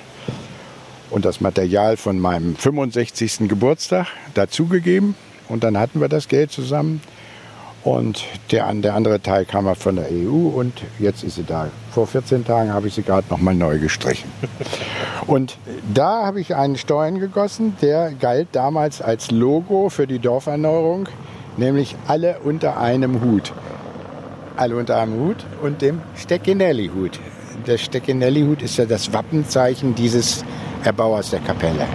[1.09, 3.49] und das Material von meinem 65.
[3.49, 5.15] Geburtstag dazugegeben.
[5.47, 7.01] Und dann hatten wir das Geld zusammen.
[7.83, 11.69] Und der, der andere Teil kam von der EU und jetzt ist sie da.
[11.91, 14.29] Vor 14 Tagen habe ich sie gerade nochmal neu gestrichen.
[15.27, 15.57] Und
[15.93, 21.07] da habe ich einen Steuern gegossen, der galt damals als Logo für die Dorferneuerung,
[21.59, 23.53] nämlich alle unter einem Hut.
[24.55, 27.19] Alle unter einem Hut und dem Steckinelli-Hut.
[27.67, 30.43] Der Steckinelli-Hut ist ja das Wappenzeichen dieses
[30.83, 31.85] Erbauers der Kapelle.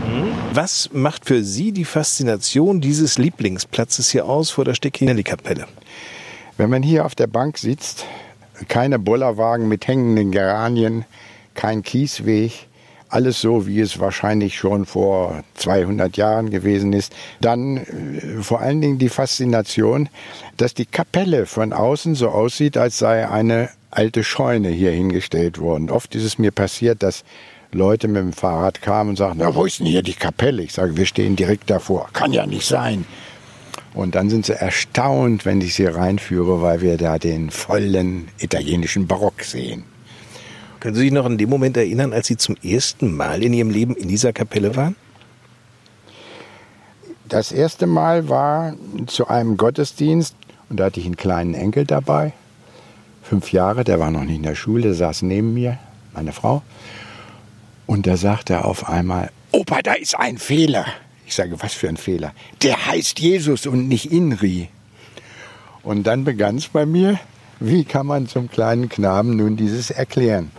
[0.52, 5.66] Was macht für Sie die Faszination dieses Lieblingsplatzes hier aus vor der Stecchinelli-Kapelle?
[6.56, 8.04] Wenn man hier auf der Bank sitzt,
[8.68, 11.04] keine Bollerwagen mit hängenden Geranien,
[11.54, 12.68] kein Kiesweg,
[13.14, 17.14] alles so, wie es wahrscheinlich schon vor 200 Jahren gewesen ist.
[17.40, 20.08] Dann äh, vor allen Dingen die Faszination,
[20.56, 25.90] dass die Kapelle von außen so aussieht, als sei eine alte Scheune hier hingestellt worden.
[25.90, 27.22] Oft ist es mir passiert, dass
[27.70, 30.62] Leute mit dem Fahrrad kamen und sagten, na, wo ist denn hier die Kapelle?
[30.62, 32.08] Ich sage, wir stehen direkt davor.
[32.12, 33.04] Kann ja nicht sein.
[33.94, 39.06] Und dann sind sie erstaunt, wenn ich sie reinführe, weil wir da den vollen italienischen
[39.06, 39.84] Barock sehen.
[40.84, 43.70] Können Sie sich noch an den Moment erinnern, als Sie zum ersten Mal in Ihrem
[43.70, 44.96] Leben in dieser Kapelle waren?
[47.26, 48.74] Das erste Mal war
[49.06, 50.36] zu einem Gottesdienst
[50.68, 52.34] und da hatte ich einen kleinen Enkel dabei,
[53.22, 55.78] fünf Jahre, der war noch nicht in der Schule, der saß neben mir,
[56.12, 56.60] meine Frau.
[57.86, 60.84] Und da sagte er auf einmal, Opa, da ist ein Fehler.
[61.26, 62.34] Ich sage, was für ein Fehler?
[62.62, 64.68] Der heißt Jesus und nicht Inri.
[65.82, 67.18] Und dann begann es bei mir,
[67.66, 70.50] wie kann man zum kleinen Knaben nun dieses erklären?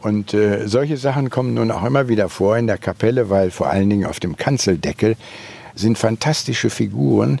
[0.00, 3.68] Und äh, solche Sachen kommen nun auch immer wieder vor in der Kapelle, weil vor
[3.68, 5.16] allen Dingen auf dem Kanzeldeckel
[5.74, 7.40] sind fantastische Figuren,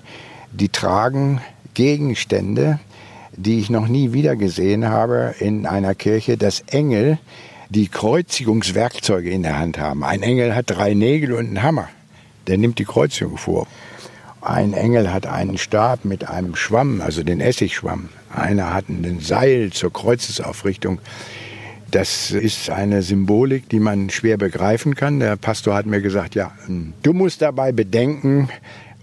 [0.52, 1.40] die tragen
[1.74, 2.78] Gegenstände,
[3.32, 7.18] die ich noch nie wieder gesehen habe in einer Kirche, dass Engel
[7.70, 10.04] die Kreuzigungswerkzeuge in der Hand haben.
[10.04, 11.88] Ein Engel hat drei Nägel und einen Hammer.
[12.46, 13.66] Der nimmt die Kreuzigung vor.
[14.42, 18.08] Ein Engel hat einen Stab mit einem Schwamm, also den Essigschwamm.
[18.34, 20.98] Einer hat ein Seil zur Kreuzesaufrichtung.
[21.90, 25.20] Das ist eine Symbolik, die man schwer begreifen kann.
[25.20, 26.52] Der Pastor hat mir gesagt, ja,
[27.02, 28.48] du musst dabei bedenken,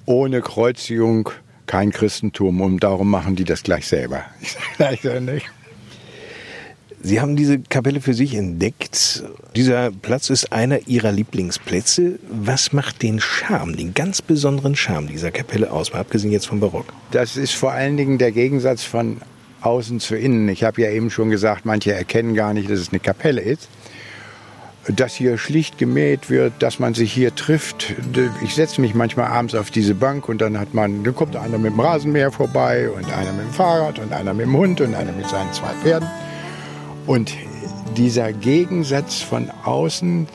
[0.06, 1.30] ohne Kreuzigung
[1.67, 4.23] kein Christentum und darum machen die das gleich selber.
[4.91, 5.45] Ich sage, nicht.
[7.01, 9.23] Sie haben diese Kapelle für sich entdeckt.
[9.55, 12.17] Dieser Platz ist einer Ihrer Lieblingsplätze.
[12.29, 16.60] Was macht den Charme, den ganz besonderen Charme dieser Kapelle aus, mal abgesehen jetzt vom
[16.60, 16.86] Barock?
[17.12, 19.17] Das ist vor allen Dingen der Gegensatz von
[19.62, 20.49] außen zu innen.
[20.49, 23.69] Ich habe ja eben schon gesagt, manche erkennen gar nicht, dass es eine Kapelle ist.
[24.88, 27.93] Dass hier schlicht gemäht wird, dass man sich hier trifft.
[28.43, 31.57] Ich setze mich manchmal abends auf diese Bank und dann hat man, dann kommt einer
[31.57, 34.95] mit dem Rasenmäher vorbei und einer mit dem Fahrrad und einer mit dem Hund und
[34.95, 36.07] einer mit seinen zwei Pferden.
[37.07, 37.33] Und
[37.95, 40.27] dieser Gegensatz von außen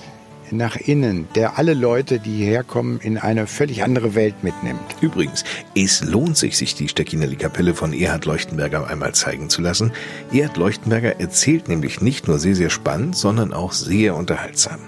[0.50, 4.80] nach innen, der alle Leute, die hierher kommen, in eine völlig andere Welt mitnimmt.
[5.00, 9.92] Übrigens, es lohnt sich, sich die Stecchinelli-Kapelle von Erhard Leuchtenberger einmal zeigen zu lassen.
[10.32, 14.80] Erhard Leuchtenberger erzählt nämlich nicht nur sehr, sehr spannend, sondern auch sehr unterhaltsam.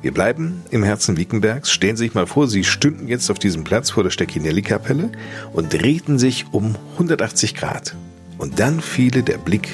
[0.00, 1.72] Wir bleiben im Herzen Wiekenbergs.
[1.72, 5.10] Stellen Sie sich mal vor, Sie stünden jetzt auf diesem Platz vor der Stecchinelli-Kapelle
[5.52, 7.96] und drehten sich um 180 Grad.
[8.38, 9.68] Und dann fiele der Blick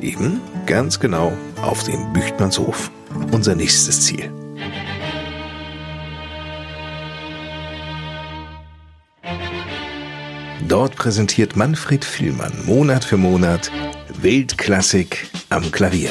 [0.00, 0.40] eben
[0.70, 2.92] ganz genau auf den Büchtmannshof.
[3.32, 4.32] Unser nächstes Ziel.
[10.68, 13.72] Dort präsentiert Manfred Vielmann Monat für Monat
[14.22, 16.10] Weltklassik am Klavier.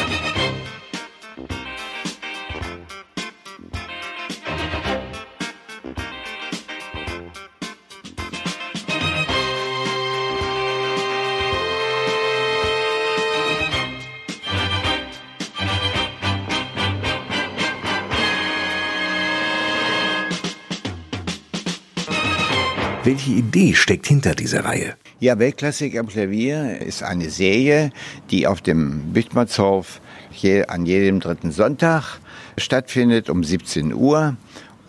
[23.10, 24.94] Welche Idee steckt hinter dieser Reihe?
[25.20, 27.90] Ja, Weltklassik am Klavier ist eine Serie,
[28.30, 30.00] die auf dem Büchtmannshof
[30.32, 32.20] je, an jedem dritten Sonntag
[32.60, 34.38] stattfindet um 17 Uhr.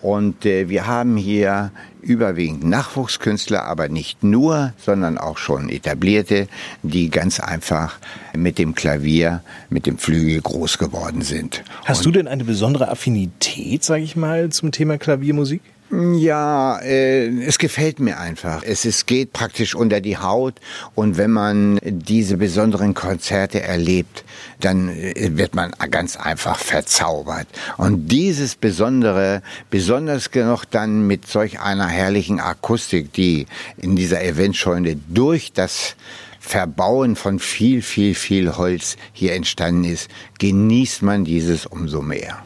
[0.03, 6.47] Und äh, wir haben hier überwiegend Nachwuchskünstler, aber nicht nur, sondern auch schon etablierte,
[6.83, 7.99] die ganz einfach
[8.37, 11.65] mit dem Klavier, mit dem Flügel groß geworden sind.
[11.87, 15.63] Hast Und du denn eine besondere Affinität, sage ich mal, zum Thema Klaviermusik?
[15.93, 18.63] Ja, äh, es gefällt mir einfach.
[18.63, 20.55] Es, es geht praktisch unter die Haut
[20.95, 24.25] und wenn man diese besonderen Konzerte erlebt,
[24.61, 27.49] dann äh, wird man ganz einfach verzaubert.
[27.77, 34.95] Und dieses Besondere, besonders noch dann mit solch einer herrlichen Akustik, die in dieser Eventscheune
[35.09, 35.97] durch das
[36.39, 42.45] Verbauen von viel, viel, viel Holz hier entstanden ist, genießt man dieses umso mehr.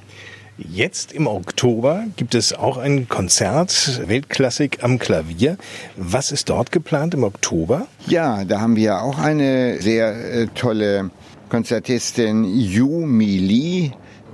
[0.56, 5.58] Jetzt im Oktober gibt es auch ein Konzert, Weltklassik am Klavier.
[5.96, 7.88] Was ist dort geplant im Oktober?
[8.06, 11.10] Ja, da haben wir auch eine sehr äh, tolle
[11.48, 13.90] Konzertistin, Yu Mi Lee.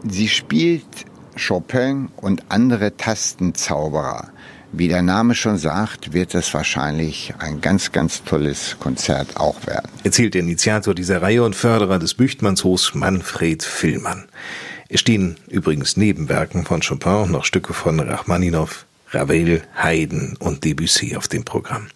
[0.06, 0.84] Sie spielt
[1.38, 4.28] Chopin und andere Tastenzauberer.
[4.72, 9.88] Wie der Name schon sagt, wird es wahrscheinlich ein ganz, ganz tolles Konzert auch werden.
[10.04, 14.26] Erzählt der Initiator dieser Reihe und Förderer des Büchtmannshofs Manfred Villmann.
[14.92, 21.14] Es stehen übrigens neben Werken von Chopin noch Stücke von Rachmaninow, Ravel, Haydn und Debussy
[21.14, 21.86] auf dem Programm.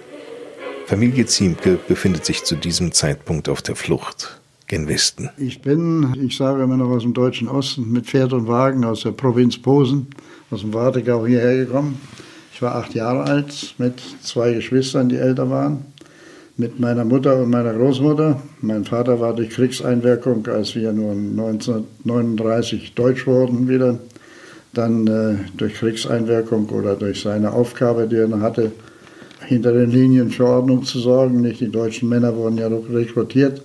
[0.86, 5.30] Familie Ziemke befindet sich zu diesem Zeitpunkt auf der Flucht gen Westen.
[5.38, 9.04] Ich bin, ich sage immer noch aus dem deutschen Osten, mit Pferd und Wagen aus
[9.04, 10.08] der Provinz Posen,
[10.50, 12.00] aus dem Wartegau hierher gekommen.
[12.54, 15.91] Ich war acht Jahre alt mit zwei Geschwistern, die älter waren
[16.62, 18.40] mit meiner Mutter und meiner Großmutter.
[18.62, 23.98] Mein Vater war durch Kriegseinwirkung, als wir nur 1939 deutsch wurden, wieder
[24.72, 28.72] dann äh, durch Kriegseinwirkung oder durch seine Aufgabe, die er hatte,
[29.48, 31.42] hinter den Linien für Ordnung zu sorgen.
[31.42, 33.64] Nicht die deutschen Männer wurden ja rekrutiert.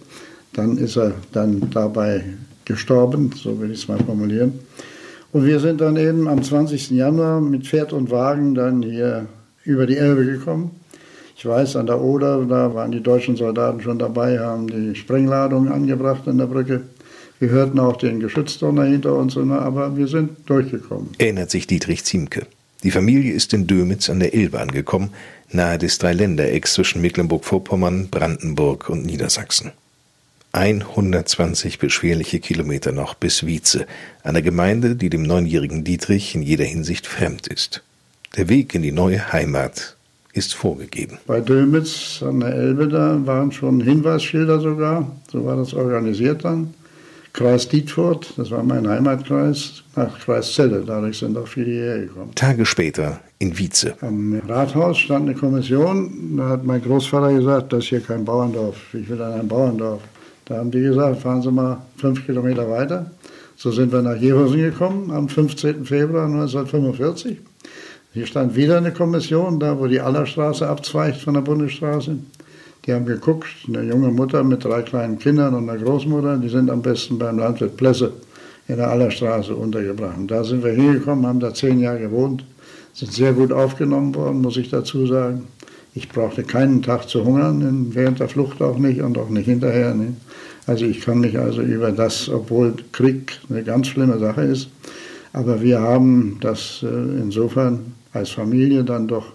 [0.54, 2.24] Dann ist er dann dabei
[2.64, 4.54] gestorben, so will ich es mal formulieren.
[5.32, 6.92] Und wir sind dann eben am 20.
[6.92, 9.26] Januar mit Pferd und Wagen dann hier
[9.64, 10.70] über die Elbe gekommen.
[11.38, 15.70] Ich weiß, an der Oder, da waren die deutschen Soldaten schon dabei, haben die Sprengladungen
[15.70, 16.84] angebracht an der Brücke.
[17.38, 21.10] Wir hörten auch den Geschützdonner hinter uns, aber wir sind durchgekommen.
[21.18, 22.46] Erinnert sich Dietrich Ziemke.
[22.82, 25.10] Die Familie ist in Dömitz an der Elbe angekommen,
[25.52, 29.72] nahe des Dreiländerecks zwischen Mecklenburg-Vorpommern, Brandenburg und Niedersachsen.
[30.52, 33.86] 120 beschwerliche Kilometer noch bis Wietze,
[34.22, 37.82] einer Gemeinde, die dem neunjährigen Dietrich in jeder Hinsicht fremd ist.
[38.38, 39.95] Der Weg in die neue Heimat
[40.36, 41.18] ist vorgegeben.
[41.26, 46.74] Bei Dömitz an der Elbe, da waren schon Hinweisschilder sogar, so war das organisiert dann.
[47.32, 52.30] Kreis Dietfurt, das war mein Heimatkreis, nach Kreis Celle, dadurch sind auch viele hierher gekommen.
[52.34, 53.94] Tage später in Wietze.
[54.00, 58.76] Am Rathaus stand eine Kommission, da hat mein Großvater gesagt, das ist hier kein Bauerndorf,
[58.94, 60.02] ich will an ein Bauerndorf.
[60.46, 63.10] Da haben die gesagt, fahren Sie mal fünf Kilometer weiter.
[63.56, 65.84] So sind wir nach Jeversen gekommen am 15.
[65.84, 67.38] Februar 1945.
[68.16, 72.16] Hier stand wieder eine Kommission, da wo die Allerstraße abzweigt von der Bundesstraße.
[72.86, 76.70] Die haben geguckt, eine junge Mutter mit drei kleinen Kindern und einer Großmutter, die sind
[76.70, 78.14] am besten beim Landwirt Plesse
[78.68, 80.16] in der Allerstraße untergebracht.
[80.16, 82.42] Und da sind wir hingekommen, haben da zehn Jahre gewohnt,
[82.94, 85.46] sind sehr gut aufgenommen worden, muss ich dazu sagen.
[85.94, 89.92] Ich brauchte keinen Tag zu hungern, während der Flucht auch nicht und auch nicht hinterher.
[89.92, 90.14] Nicht.
[90.66, 94.70] Also ich kann mich also über das, obwohl Krieg eine ganz schlimme Sache ist,
[95.34, 96.86] aber wir haben das äh,
[97.20, 99.32] insofern als Familie dann doch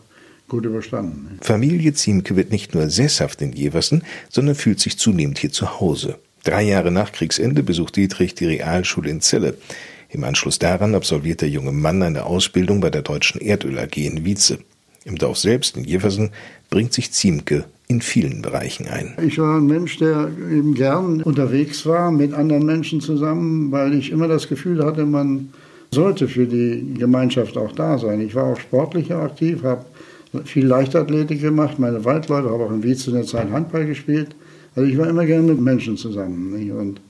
[0.47, 1.39] gut überstanden.
[1.41, 6.17] Familie Ziemke wird nicht nur sesshaft in Jeversen, sondern fühlt sich zunehmend hier zu Hause.
[6.43, 9.55] Drei Jahre nach Kriegsende besucht Dietrich die Realschule in Celle.
[10.09, 14.25] Im Anschluss daran absolviert der junge Mann eine Ausbildung bei der Deutschen Erdöl AG in
[14.25, 14.59] Wietze.
[15.05, 16.31] Im Dorf selbst, in Jeversen,
[16.69, 19.13] bringt sich Ziemke in vielen Bereichen ein.
[19.21, 24.11] Ich war ein Mensch, der eben gern unterwegs war mit anderen Menschen zusammen, weil ich
[24.11, 25.53] immer das Gefühl hatte, man
[25.93, 28.21] sollte für die Gemeinschaft auch da sein.
[28.21, 29.83] Ich war auch sportlich aktiv, habe
[30.45, 34.29] viel Leichtathletik gemacht, meine Waldleute, habe auch in Wietz in der Zeit Handball gespielt.
[34.73, 36.57] Also ich war immer gern mit Menschen zusammen.
[36.57, 36.71] Nicht?
[36.71, 37.01] Und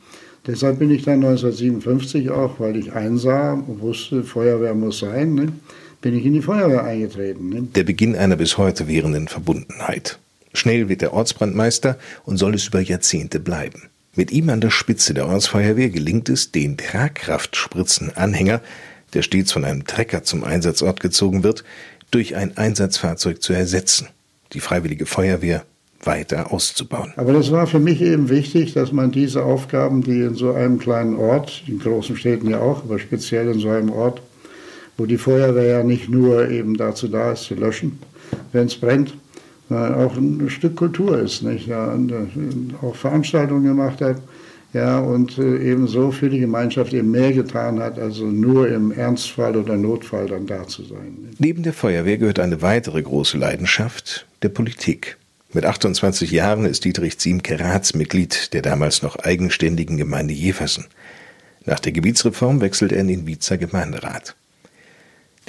[0.47, 5.53] deshalb bin ich dann 1957 auch, weil ich einsah wusste, Feuerwehr muss sein, nicht?
[6.01, 7.49] bin ich in die Feuerwehr eingetreten.
[7.49, 7.75] Nicht?
[7.75, 10.17] Der Beginn einer bis heute währenden Verbundenheit.
[10.53, 13.90] Schnell wird er Ortsbrandmeister und soll es über Jahrzehnte bleiben.
[14.13, 18.61] Mit ihm an der Spitze der Ortsfeuerwehr gelingt es, den Tragkraftspritzenanhänger,
[19.13, 21.63] der stets von einem Trecker zum Einsatzort gezogen wird,
[22.11, 24.09] durch ein Einsatzfahrzeug zu ersetzen,
[24.51, 25.63] die Freiwillige Feuerwehr
[26.03, 27.13] weiter auszubauen.
[27.15, 30.77] Aber das war für mich eben wichtig, dass man diese Aufgaben, die in so einem
[30.77, 34.21] kleinen Ort, in großen Städten ja auch, aber speziell in so einem Ort,
[34.97, 37.99] wo die Feuerwehr ja nicht nur eben dazu da ist, zu löschen,
[38.51, 39.13] wenn es brennt,
[39.73, 41.67] auch ein Stück Kultur ist, nicht?
[41.67, 44.17] Ja, äh, auch Veranstaltungen gemacht hat,
[44.73, 49.57] ja, und äh, ebenso für die Gemeinschaft eben mehr getan hat, also nur im Ernstfall
[49.57, 51.29] oder Notfall dann da zu sein.
[51.39, 55.17] Neben der Feuerwehr gehört eine weitere große Leidenschaft der Politik.
[55.51, 60.85] Mit 28 Jahren ist Dietrich Ziemke Ratsmitglied der damals noch eigenständigen Gemeinde Jeversen.
[61.65, 64.35] Nach der Gebietsreform wechselt er in den Wiezer Gemeinderat.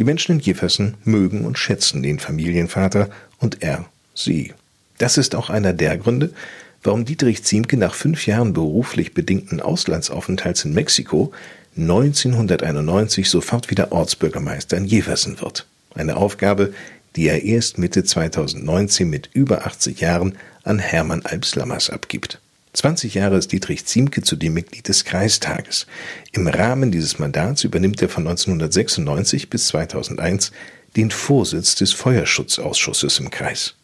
[0.01, 3.09] Die Menschen in Jeversen mögen und schätzen den Familienvater
[3.39, 4.53] und er sie.
[4.99, 6.33] Das ist auch einer der Gründe,
[6.83, 11.33] warum Dietrich Ziemke nach fünf Jahren beruflich bedingten Auslandsaufenthalts in Mexiko
[11.77, 15.67] 1991 sofort wieder Ortsbürgermeister in Jeversen wird.
[15.95, 16.75] Eine Aufgabe,
[17.17, 22.41] die er erst Mitte 2019 mit über 80 Jahren an Hermann Alpslammers abgibt.
[22.75, 25.87] 20 Jahre ist Dietrich Ziemke zudem Mitglied des Kreistages.
[26.33, 30.53] Im Rahmen dieses Mandats übernimmt er von 1996 bis 2001
[30.97, 33.75] den Vorsitz des Feuerschutzausschusses im Kreis.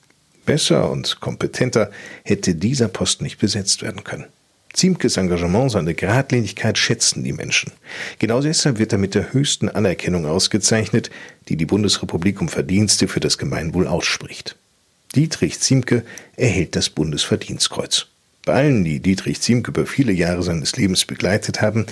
[0.49, 1.91] Besser und kompetenter
[2.25, 4.25] hätte dieser Posten nicht besetzt werden können.
[4.73, 7.71] Ziemkes Engagement, seine Geradlinigkeit schätzen die Menschen.
[8.19, 11.11] Genau deshalb wird er mit der höchsten Anerkennung ausgezeichnet,
[11.51, 14.57] die die Bundesrepublik um Verdienste für das Gemeinwohl ausspricht.
[15.15, 16.03] Dietrich Ziemke
[16.37, 18.07] erhält das Bundesverdienstkreuz.
[18.47, 21.85] Bei allen, die Dietrich Ziemke über viele Jahre seines Lebens begleitet haben,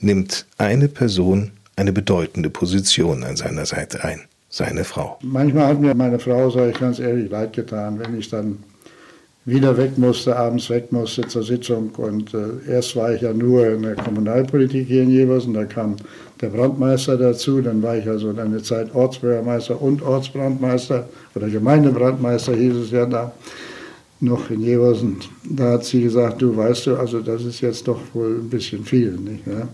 [0.00, 5.18] nimmt eine Person eine bedeutende Position an seiner Seite ein seine Frau.
[5.22, 8.58] Manchmal hat mir meine Frau, sage ich ganz ehrlich, leid getan, wenn ich dann
[9.46, 11.90] wieder weg musste, abends weg musste zur Sitzung.
[11.96, 15.96] Und äh, erst war ich ja nur in der Kommunalpolitik hier in Jeversen, da kam
[16.42, 22.76] der Brandmeister dazu, dann war ich also eine Zeit Ortsbürgermeister und Ortsbrandmeister oder Gemeindebrandmeister hieß
[22.76, 23.32] es ja da
[24.20, 25.16] noch in Jeversen.
[25.44, 28.84] Da hat sie gesagt, du weißt du, also das ist jetzt doch wohl ein bisschen
[28.84, 29.12] viel.
[29.12, 29.66] Nicht, ja?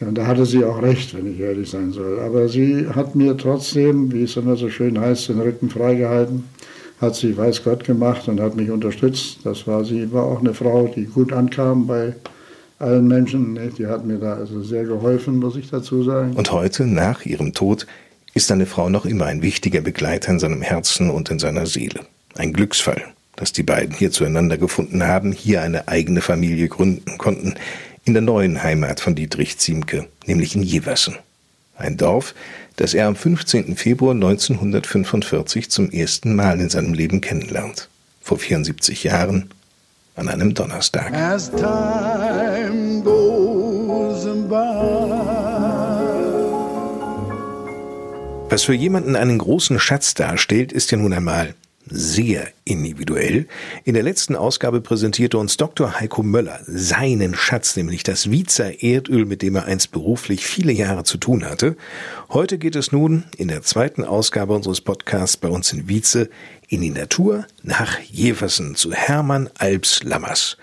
[0.00, 2.20] Und da hatte sie auch recht, wenn ich ehrlich sein soll.
[2.20, 6.44] Aber sie hat mir trotzdem, wie es immer so schön heißt, den Rücken freigehalten,
[7.00, 9.38] hat sie weiß Gott gemacht und hat mich unterstützt.
[9.44, 12.14] Das war sie, war auch eine Frau, die gut ankam bei
[12.78, 13.58] allen Menschen.
[13.78, 16.34] Die hat mir da also sehr geholfen, muss ich dazu sagen.
[16.34, 17.86] Und heute, nach ihrem Tod,
[18.34, 22.00] ist eine Frau noch immer ein wichtiger Begleiter in seinem Herzen und in seiner Seele.
[22.36, 23.02] Ein Glücksfall,
[23.36, 27.54] dass die beiden hier zueinander gefunden haben, hier eine eigene Familie gründen konnten,
[28.04, 31.16] in der neuen Heimat von Dietrich Ziemke, nämlich in Jeversen.
[31.76, 32.34] Ein Dorf,
[32.76, 33.76] das er am 15.
[33.76, 37.88] Februar 1945 zum ersten Mal in seinem Leben kennenlernt.
[38.20, 39.50] Vor 74 Jahren,
[40.16, 41.12] an einem Donnerstag.
[41.14, 44.24] As time goes
[48.50, 51.54] Was für jemanden einen großen Schatz darstellt, ist ja nun einmal
[51.86, 53.46] sehr individuell.
[53.84, 56.00] In der letzten Ausgabe präsentierte uns Dr.
[56.00, 61.04] Heiko Möller seinen Schatz, nämlich das Wiezer Erdöl, mit dem er einst beruflich viele Jahre
[61.04, 61.76] zu tun hatte.
[62.30, 66.30] Heute geht es nun in der zweiten Ausgabe unseres Podcasts bei uns in Wietze
[66.68, 70.56] in die Natur nach Jeversen zu Hermann Alps Lammers.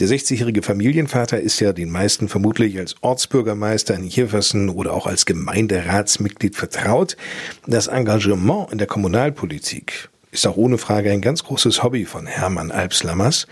[0.00, 5.26] Der 60-jährige Familienvater ist ja den meisten vermutlich als Ortsbürgermeister in Jeversen oder auch als
[5.26, 7.16] Gemeinderatsmitglied vertraut.
[7.66, 12.70] Das Engagement in der Kommunalpolitik ist auch ohne Frage ein ganz großes Hobby von Hermann
[12.70, 13.46] Alpslammers.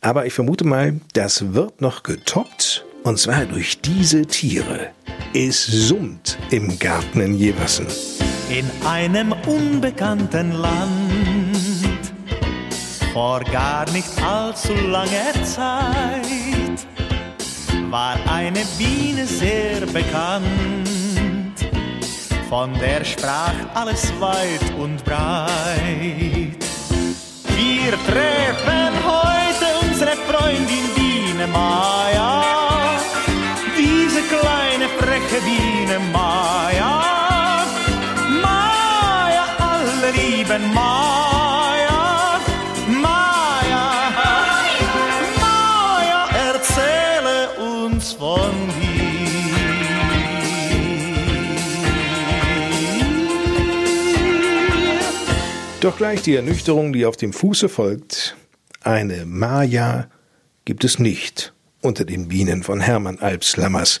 [0.00, 2.84] Aber ich vermute mal, das wird noch getoppt.
[3.04, 4.88] Und zwar durch diese Tiere.
[5.32, 7.86] Es summt im Garten in Jeversen.
[8.50, 12.12] In einem unbekannten Land,
[13.12, 16.86] vor gar nicht allzu langer Zeit,
[17.90, 21.05] war eine Biene sehr bekannt
[22.48, 26.56] von der sprach alles weit und breit.
[27.56, 32.42] Wir treffen heute unsere Freundin Biene Maya,
[33.76, 37.02] diese kleine freche Biene Maya.
[38.42, 41.05] Maya, alle lieben Maya,
[55.86, 58.34] Doch gleich die Ernüchterung, die auf dem Fuße folgt.
[58.82, 60.08] Eine Maya
[60.64, 64.00] gibt es nicht unter den Bienen von Hermann Alps Lammers.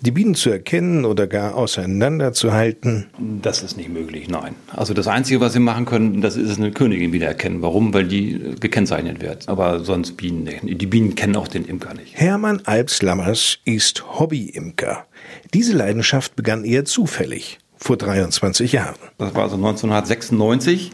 [0.00, 3.08] Die Bienen zu erkennen oder gar auseinanderzuhalten?
[3.42, 4.54] Das ist nicht möglich, nein.
[4.68, 7.60] Also das Einzige, was Sie machen können, das ist eine Königin wieder erkennen.
[7.60, 7.92] Warum?
[7.92, 9.46] Weil die gekennzeichnet wird.
[9.46, 10.62] Aber sonst Bienen nicht.
[10.62, 12.14] Die Bienen kennen auch den Imker nicht.
[12.18, 15.04] Hermann Alps Lammers ist Hobbyimker.
[15.52, 18.96] Diese Leidenschaft begann eher zufällig, vor 23 Jahren.
[19.18, 20.92] Das war also 1996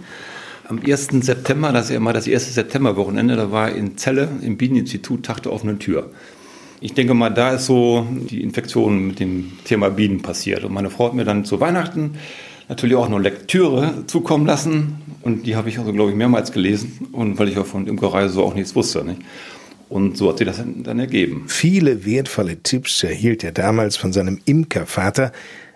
[0.69, 1.09] am 1.
[1.21, 5.43] September, das ist ja immer das erste Septemberwochenende, da war in Celle im Bieneninstitut Tag
[5.43, 6.11] der offenen Tür.
[6.81, 10.65] Ich denke mal, da ist so die Infektion mit dem Thema Bienen passiert.
[10.65, 12.19] Und meine Frau hat mir dann zu Weihnachten
[12.69, 14.97] natürlich auch eine Lektüre zukommen lassen.
[15.23, 17.09] Und die habe ich also, glaube ich, mehrmals gelesen.
[17.13, 19.05] Und weil ich ja von Imkerei so auch nichts wusste.
[19.05, 19.21] Nicht?
[19.89, 21.45] Und so hat sich das dann ergeben.
[21.47, 25.31] Viele wertvolle Tipps erhielt er damals von seinem Imkervater,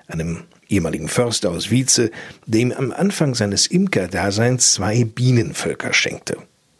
[0.09, 0.39] einem
[0.69, 2.11] ehemaligen Förster aus Wietze,
[2.47, 6.39] dem am Anfang seines Imkerdaseins zwei Bienenvölker schenkte.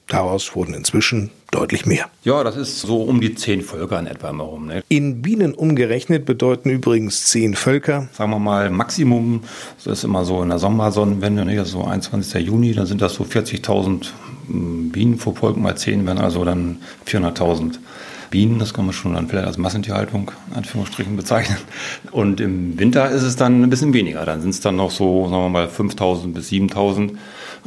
[0.09, 2.07] Daraus wurden inzwischen deutlich mehr.
[2.22, 4.66] Ja, das ist so um die zehn Völker in etwa herum.
[4.66, 4.84] Ne?
[4.89, 8.09] In Bienen umgerechnet bedeuten übrigens zehn Völker.
[8.12, 9.43] Sagen wir mal Maximum,
[9.82, 11.57] das ist immer so in der Sommersonnenwende, ne?
[11.57, 12.47] das ist so 21.
[12.47, 14.07] Juni, dann sind das so 40.000
[14.49, 16.78] Bienen pro Volk mal zehn, wären also dann
[17.09, 17.78] 400.000.
[18.31, 21.59] Bienen, das kann man schon dann vielleicht als Massentierhaltung in Anführungsstrichen bezeichnen.
[22.11, 24.24] Und im Winter ist es dann ein bisschen weniger.
[24.24, 27.12] Dann sind es dann noch so, sagen wir mal, 5000 bis 7000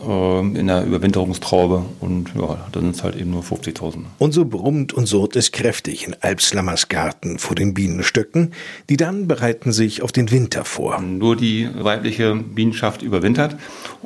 [0.08, 4.06] äh, in der Überwinterungstraube und ja, dann sind es halt eben nur 50.000.
[4.18, 8.54] Und so brummt und surrt es kräftig in Alpslammers Garten vor den Bienenstöcken.
[8.90, 11.00] Die dann bereiten sich auf den Winter vor.
[11.02, 13.56] Nur die weibliche Bienenschaft überwintert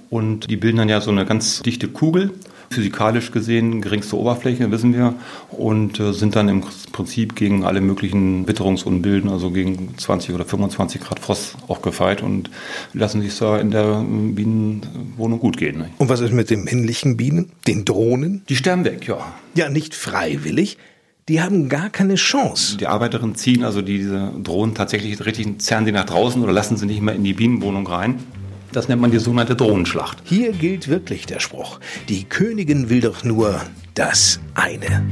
[0.10, 2.32] und die bilden dann ja so eine ganz dichte Kugel
[2.74, 5.16] physikalisch gesehen geringste Oberfläche, wissen wir,
[5.52, 11.02] und äh, sind dann im Prinzip gegen alle möglichen Witterungsunbilden, also gegen 20 oder 25
[11.02, 12.50] Grad Frost auch gefeit und
[12.94, 15.78] lassen sich da in der Bienenwohnung gut gehen.
[15.78, 15.90] Ne?
[15.98, 18.44] Und was ist mit den männlichen Bienen, den Drohnen?
[18.50, 19.18] Die sterben weg, ja.
[19.56, 20.78] Ja, nicht freiwillig.
[21.30, 22.76] Die haben gar keine Chance.
[22.78, 26.86] Die Arbeiterinnen ziehen also diese Drohnen tatsächlich richtig, zerren sie nach draußen oder lassen sie
[26.86, 28.20] nicht mehr in die Bienenwohnung rein.
[28.74, 30.18] Das nennt man die sogenannte Drohnenschlacht.
[30.24, 31.80] Hier gilt wirklich der Spruch.
[32.10, 33.62] Die Königin will doch nur
[33.94, 35.08] das eine.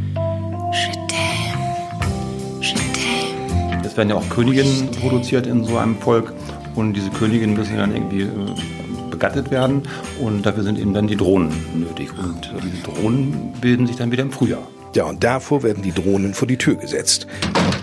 [3.85, 6.33] Es werden ja auch Königinnen produziert in so einem Volk.
[6.73, 9.83] Und diese Königinnen müssen dann irgendwie äh, begattet werden.
[10.19, 12.09] Und dafür sind eben dann die Drohnen nötig.
[12.17, 14.67] Und äh, diese Drohnen bilden sich dann wieder im Frühjahr.
[14.95, 17.27] Ja, und davor werden die Drohnen vor die Tür gesetzt.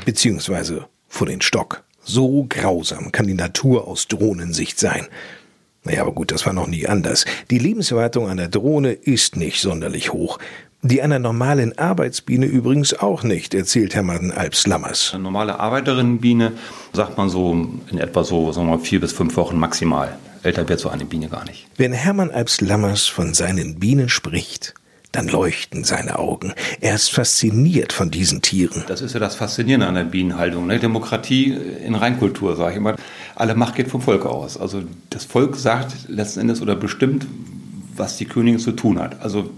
[0.05, 1.85] Beziehungsweise vor den Stock.
[2.03, 5.07] So grausam kann die Natur aus Drohnensicht sein.
[5.89, 7.25] Naja, aber gut, das war noch nie anders.
[7.51, 10.39] Die Lebenserwartung einer Drohne ist nicht sonderlich hoch.
[10.83, 15.13] Die einer normalen Arbeitsbiene übrigens auch nicht, erzählt Hermann Alps Lammers.
[15.15, 16.53] Eine normale Arbeiterinnenbiene
[16.93, 17.53] sagt man so
[17.91, 20.19] in etwa so sagen wir mal, vier bis fünf Wochen maximal.
[20.43, 21.67] Älter wird so eine Biene gar nicht.
[21.79, 24.75] Wenn Hermann Alps Lammers von seinen Bienen spricht,
[25.19, 26.53] dann leuchten seine Augen.
[26.81, 28.85] Er ist fasziniert von diesen Tieren.
[28.87, 30.69] Das ist ja das Faszinierende an der Bienenhaltung.
[30.69, 30.79] Ne?
[30.79, 32.95] Demokratie in Reinkultur, sage ich immer.
[33.35, 34.57] Alle Macht geht vom Volk aus.
[34.57, 37.27] Also das Volk sagt letzten Endes oder bestimmt,
[37.97, 39.21] was die Königin zu tun hat.
[39.21, 39.51] Also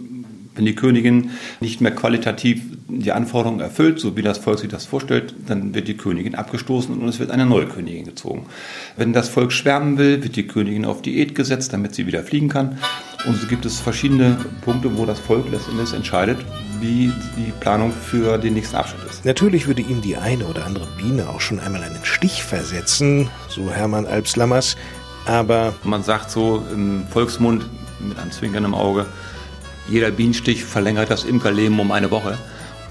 [0.55, 1.31] wenn die Königin
[1.61, 5.89] nicht mehr qualitativ die Anforderungen erfüllt, so wie das Volk sich das vorstellt, dann wird
[5.89, 8.47] die Königin abgestoßen und es wird eine neue Königin gezogen.
[8.97, 12.49] Wenn das Volk schwärmen will, wird die Königin auf Diät gesetzt, damit sie wieder fliegen
[12.49, 12.79] kann.
[13.27, 16.39] Und so gibt es verschiedene Punkte, wo das Volk letztendlich entscheidet,
[16.81, 19.25] wie die Planung für den nächsten Abschnitt ist.
[19.25, 23.71] Natürlich würde ihm die eine oder andere Biene auch schon einmal einen Stich versetzen, so
[23.71, 24.77] Hermann Alpslammers,
[25.27, 27.66] aber man sagt so im Volksmund
[28.01, 29.07] mit einem zwinkernden Auge,
[29.89, 32.39] jeder Bienenstich verlängert das Imkerleben um eine Woche.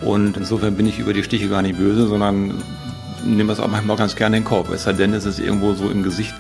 [0.02, 2.62] Und insofern bin ich über die Stiche gar nicht böse, sondern
[3.24, 4.70] nehme das auch manchmal ganz gerne in den Korb.
[4.72, 6.34] Es sei denn, es ist irgendwo so im Gesicht,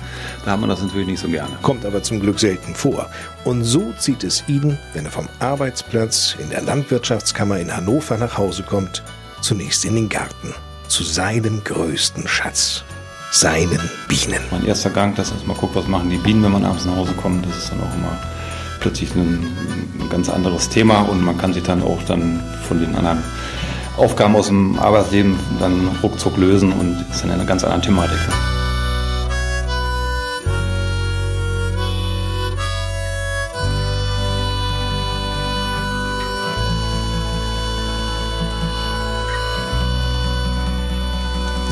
[0.46, 1.52] da hat man das natürlich nicht so gerne.
[1.62, 3.10] Kommt aber zum Glück selten vor.
[3.44, 8.38] Und so zieht es ihn, wenn er vom Arbeitsplatz in der Landwirtschaftskammer in Hannover nach
[8.38, 9.04] Hause kommt,
[9.42, 10.54] zunächst in den Garten,
[10.88, 12.84] zu seinem größten Schatz,
[13.32, 14.42] seinen Bienen.
[14.52, 16.96] Mein erster Gang, das ist mal gucken, was machen die Bienen, wenn man abends nach
[16.96, 17.46] Hause kommt.
[17.46, 18.18] Das ist dann auch immer
[18.80, 19.46] plötzlich ein,
[20.00, 23.24] ein ganz anderes Thema und man kann sich dann auch dann von den anderen
[24.00, 28.18] Aufgaben aus dem Arbeitsleben dann ruckzuck lösen und ist dann eine ganz andere Thematik.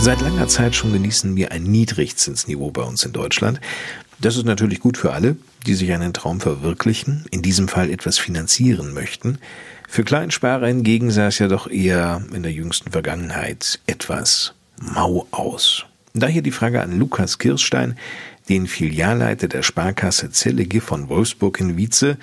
[0.01, 3.61] Seit langer Zeit schon genießen wir ein Niedrigzinsniveau bei uns in Deutschland.
[4.19, 8.17] Das ist natürlich gut für alle, die sich einen Traum verwirklichen, in diesem Fall etwas
[8.17, 9.37] finanzieren möchten.
[9.87, 15.85] Für Kleinsparer hingegen sah es ja doch eher in der jüngsten Vergangenheit etwas mau aus.
[16.13, 17.97] Daher die Frage an Lukas Kirstein,
[18.49, 22.17] den Filialleiter der Sparkasse Zellige von Wolfsburg in Wietze,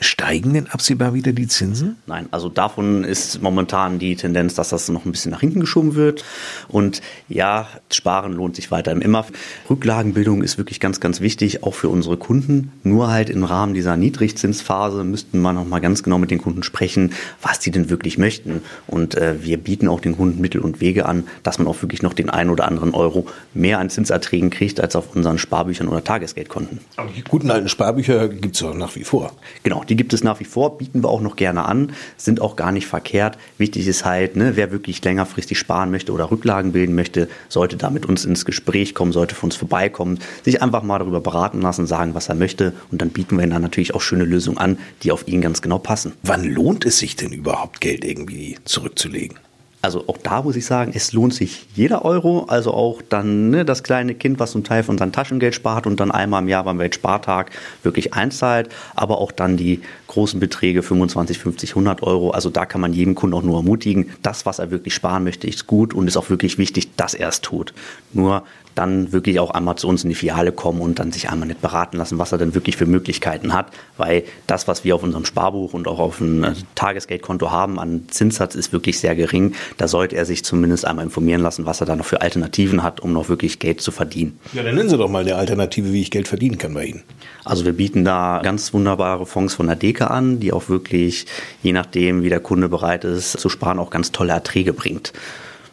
[0.00, 1.96] Steigen denn absehbar wieder die Zinsen?
[2.06, 5.94] Nein, also davon ist momentan die Tendenz, dass das noch ein bisschen nach hinten geschoben
[5.94, 6.24] wird.
[6.68, 9.26] Und ja, Sparen lohnt sich weiterhin immer.
[9.68, 12.72] Rücklagenbildung ist wirklich ganz, ganz wichtig, auch für unsere Kunden.
[12.82, 16.62] Nur halt im Rahmen dieser Niedrigzinsphase müssten wir noch mal ganz genau mit den Kunden
[16.62, 18.62] sprechen, was die denn wirklich möchten.
[18.86, 22.00] Und äh, wir bieten auch den Kunden Mittel und Wege an, dass man auch wirklich
[22.02, 26.02] noch den einen oder anderen Euro mehr an Zinserträgen kriegt als auf unseren Sparbüchern oder
[26.02, 26.78] Tagesgeldkonten.
[26.96, 29.32] Aber die guten alten Sparbücher gibt es doch nach wie vor.
[29.62, 32.56] Genau, die gibt es nach wie vor, bieten wir auch noch gerne an, sind auch
[32.56, 33.36] gar nicht verkehrt.
[33.58, 37.90] Wichtig ist halt, ne, wer wirklich längerfristig sparen möchte oder Rücklagen bilden möchte, sollte da
[37.90, 41.86] mit uns ins Gespräch kommen, sollte für uns vorbeikommen, sich einfach mal darüber beraten lassen,
[41.86, 44.78] sagen, was er möchte und dann bieten wir ihm dann natürlich auch schöne Lösungen an,
[45.02, 46.12] die auf ihn ganz genau passen.
[46.22, 49.38] Wann lohnt es sich denn überhaupt, Geld irgendwie zurückzulegen?
[49.82, 52.44] Also auch da muss ich sagen, es lohnt sich jeder Euro.
[52.44, 55.98] Also auch dann ne, das kleine Kind, was zum Teil von seinem Taschengeld spart und
[56.00, 57.50] dann einmal im Jahr beim Weltspartag
[57.82, 58.68] wirklich einzahlt.
[58.94, 62.30] Aber auch dann die großen Beträge 25, 50, 100 Euro.
[62.30, 65.46] Also da kann man jedem Kunden auch nur ermutigen, das, was er wirklich sparen möchte,
[65.46, 67.72] ist gut und ist auch wirklich wichtig, dass er es tut.
[68.12, 68.42] Nur
[68.74, 71.60] dann wirklich auch einmal zu uns in die Filiale kommen und dann sich einmal nicht
[71.60, 73.66] beraten lassen, was er denn wirklich für Möglichkeiten hat.
[73.96, 78.04] Weil das, was wir auf unserem Sparbuch und auch auf dem äh, Tagesgeldkonto haben an
[78.08, 79.54] Zinssatz, ist wirklich sehr gering.
[79.76, 83.00] Da sollte er sich zumindest einmal informieren lassen, was er da noch für Alternativen hat,
[83.00, 84.38] um noch wirklich Geld zu verdienen.
[84.52, 87.02] Ja, dann nennen Sie doch mal eine Alternative, wie ich Geld verdienen kann bei Ihnen.
[87.44, 91.26] Also wir bieten da ganz wunderbare Fonds von der Deke an, die auch wirklich,
[91.62, 95.12] je nachdem, wie der Kunde bereit ist zu sparen, auch ganz tolle Erträge bringt.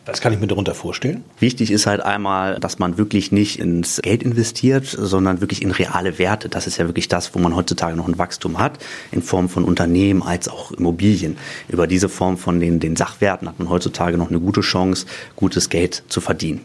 [0.08, 1.26] Was kann ich mir darunter vorstellen?
[1.38, 6.18] Wichtig ist halt einmal, dass man wirklich nicht ins Geld investiert, sondern wirklich in reale
[6.18, 6.48] Werte.
[6.48, 8.80] Das ist ja wirklich das, wo man heutzutage noch ein Wachstum hat,
[9.12, 11.38] in Form von Unternehmen als auch Immobilien.
[11.68, 15.70] Über diese Form von den, den Sachwerten hat man heutzutage noch eine gute Chance, gutes
[15.70, 16.62] Geld zu verdienen.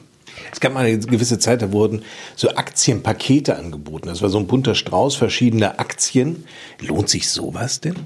[0.52, 2.02] Es gab mal eine gewisse Zeit, da wurden
[2.36, 4.06] so Aktienpakete angeboten.
[4.06, 6.44] Das war so ein bunter Strauß verschiedener Aktien.
[6.80, 7.96] Lohnt sich sowas denn?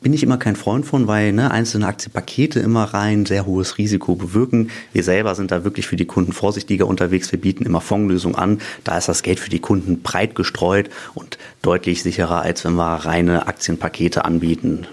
[0.00, 4.14] Bin ich immer kein Freund von, weil ne, einzelne Aktienpakete immer rein sehr hohes Risiko
[4.16, 4.70] bewirken.
[4.92, 7.30] Wir selber sind da wirklich für die Kunden vorsichtiger unterwegs.
[7.32, 8.60] Wir bieten immer Fondslösungen an.
[8.84, 12.94] Da ist das Geld für die Kunden breit gestreut und deutlich sicherer, als wenn wir
[12.96, 14.86] reine Aktienpakete anbieten.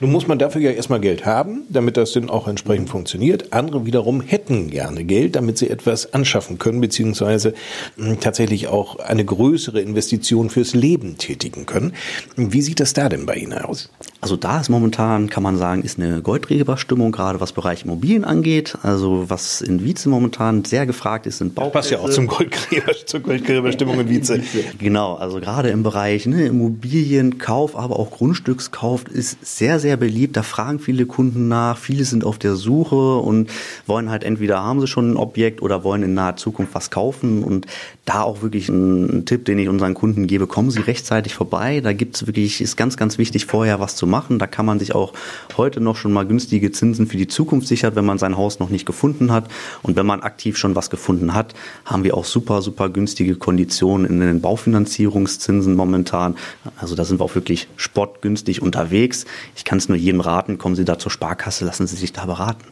[0.00, 3.52] Nun muss man dafür ja erstmal Geld haben, damit das dann auch entsprechend funktioniert.
[3.52, 7.54] Andere wiederum hätten gerne Geld, damit sie etwas anschaffen können, beziehungsweise
[7.96, 11.92] hm, tatsächlich auch eine größere Investition fürs Leben tätigen können.
[12.36, 13.90] Wie sieht das da denn bei Ihnen aus?
[14.20, 18.76] Also da ist momentan, kann man sagen, ist eine Goldgräberstimmung, gerade was Bereich Immobilien angeht.
[18.82, 21.74] Also was in Wietze momentan sehr gefragt ist, sind Bauplätze.
[21.74, 24.40] Passt ja auch zum Goldgräber, zur Goldgräberstimmung in Wietze.
[24.78, 30.36] genau, also gerade im Bereich ne, Immobilienkauf, aber auch Grundstückskauf ist sehr, sehr beliebt.
[30.36, 31.76] Da fragen viele Kunden nach.
[31.78, 33.50] Viele sind auf der Suche und
[33.86, 37.44] wollen halt entweder haben sie schon ein Objekt oder wollen in naher Zukunft was kaufen.
[37.44, 37.66] Und
[38.04, 41.80] da auch wirklich ein, Tipp, den ich unseren Kunden gebe, kommen Sie rechtzeitig vorbei.
[41.80, 44.38] Da gibt es wirklich, ist ganz, ganz wichtig, vorher was zu machen.
[44.38, 45.14] Da kann man sich auch
[45.56, 48.68] heute noch schon mal günstige Zinsen für die Zukunft sichern, wenn man sein Haus noch
[48.68, 49.48] nicht gefunden hat.
[49.82, 51.54] Und wenn man aktiv schon was gefunden hat,
[51.86, 56.36] haben wir auch super, super günstige Konditionen in den Baufinanzierungszinsen momentan.
[56.76, 59.24] Also da sind wir auch wirklich sportgünstig unterwegs.
[59.56, 62.26] Ich kann es nur jedem raten, kommen Sie da zur Sparkasse, lassen Sie sich da
[62.26, 62.64] beraten.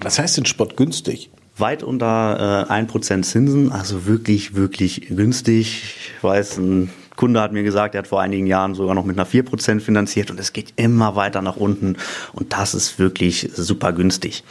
[0.00, 1.30] Was heißt denn sportgünstig?
[1.60, 5.82] Weit unter äh, 1% Zinsen, also wirklich, wirklich günstig.
[6.16, 9.18] Ich weiß, ein Kunde hat mir gesagt, er hat vor einigen Jahren sogar noch mit
[9.18, 11.96] einer 4% finanziert und es geht immer weiter nach unten
[12.32, 14.44] und das ist wirklich super günstig.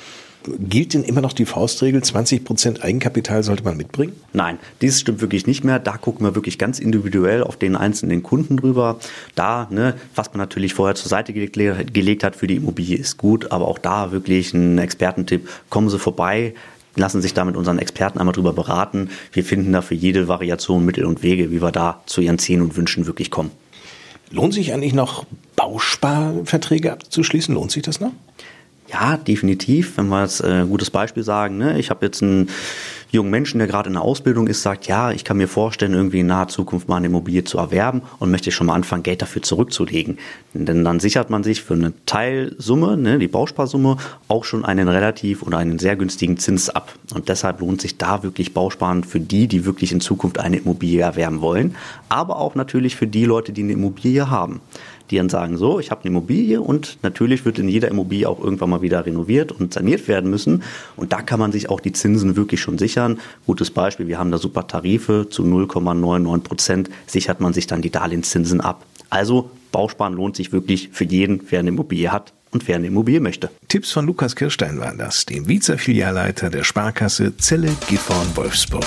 [0.60, 4.14] Gilt denn immer noch die Faustregel, 20% Eigenkapital sollte man mitbringen?
[4.34, 5.80] Nein, dies stimmt wirklich nicht mehr.
[5.80, 9.00] Da gucken wir wirklich ganz individuell auf den einzelnen Kunden drüber.
[9.36, 11.56] Da, ne, was man natürlich vorher zur Seite gelegt,
[11.94, 16.00] gelegt hat für die Immobilie, ist gut, aber auch da wirklich ein Expertentipp, kommen Sie
[16.00, 16.54] vorbei,
[16.98, 19.10] lassen sich da mit unseren Experten einmal drüber beraten.
[19.32, 22.62] Wir finden da für jede Variation Mittel und Wege, wie wir da zu Ihren Zielen
[22.62, 23.52] und Wünschen wirklich kommen.
[24.32, 25.26] Lohnt sich eigentlich noch
[25.56, 27.56] Bausparverträge abzuschließen?
[27.56, 28.12] Lohnt sich das noch?
[28.92, 29.98] Ja, definitiv.
[29.98, 31.80] Wenn wir jetzt ein äh, gutes Beispiel sagen, ne?
[31.80, 32.50] ich habe jetzt einen
[33.12, 36.20] jungen Menschen, der gerade in der Ausbildung ist, sagt, ja, ich kann mir vorstellen, irgendwie
[36.20, 39.42] in naher Zukunft mal eine Immobilie zu erwerben und möchte schon mal anfangen, Geld dafür
[39.42, 40.18] zurückzulegen.
[40.54, 43.98] Denn dann sichert man sich für eine Teilsumme, ne, die Bausparsumme,
[44.28, 46.94] auch schon einen relativ oder einen sehr günstigen Zins ab.
[47.14, 51.02] Und deshalb lohnt sich da wirklich Bausparen für die, die wirklich in Zukunft eine Immobilie
[51.02, 51.76] erwerben wollen,
[52.10, 54.62] aber auch natürlich für die Leute, die eine Immobilie haben
[55.10, 58.40] die dann sagen, so, ich habe eine Immobilie und natürlich wird in jeder Immobilie auch
[58.40, 60.64] irgendwann mal wieder renoviert und saniert werden müssen.
[60.96, 63.20] Und da kann man sich auch die Zinsen wirklich schon sichern.
[63.46, 67.92] Gutes Beispiel, wir haben da super Tarife zu 0,99 Prozent, sichert man sich dann die
[67.92, 68.86] Darlehenszinsen ab.
[69.10, 73.20] Also Bausparen lohnt sich wirklich für jeden, wer eine Immobilie hat und wer eine Immobilie
[73.20, 73.50] möchte.
[73.68, 78.86] Tipps von Lukas Kirstein waren das, dem Vize-Filialleiter der Sparkasse Zelle Gifhorn Wolfsburg.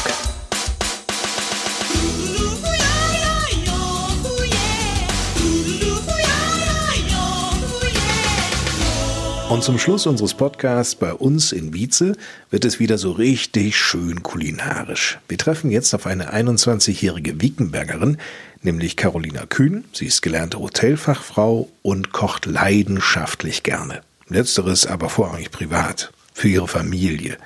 [9.50, 12.12] Und zum Schluss unseres Podcasts bei uns in Wietze
[12.50, 15.18] wird es wieder so richtig schön kulinarisch.
[15.26, 18.18] Wir treffen jetzt auf eine 21-jährige Wiekenbergerin,
[18.62, 19.82] nämlich Carolina Kühn.
[19.92, 24.02] Sie ist gelernte Hotelfachfrau und kocht leidenschaftlich gerne.
[24.28, 27.36] Letzteres aber vorrangig privat für ihre Familie.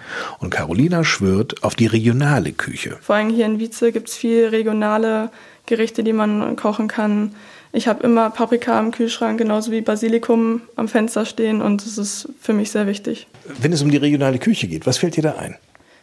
[0.41, 2.99] Und Carolina schwört auf die regionale Küche.
[3.01, 5.31] Vor allem hier in Wietze gibt es viele regionale
[5.65, 7.35] Gerichte, die man kochen kann.
[7.75, 12.29] Ich habe immer Paprika im Kühlschrank, genauso wie Basilikum am Fenster stehen und das ist
[12.41, 13.27] für mich sehr wichtig.
[13.61, 15.57] Wenn es um die regionale Küche geht, was fällt dir da ein?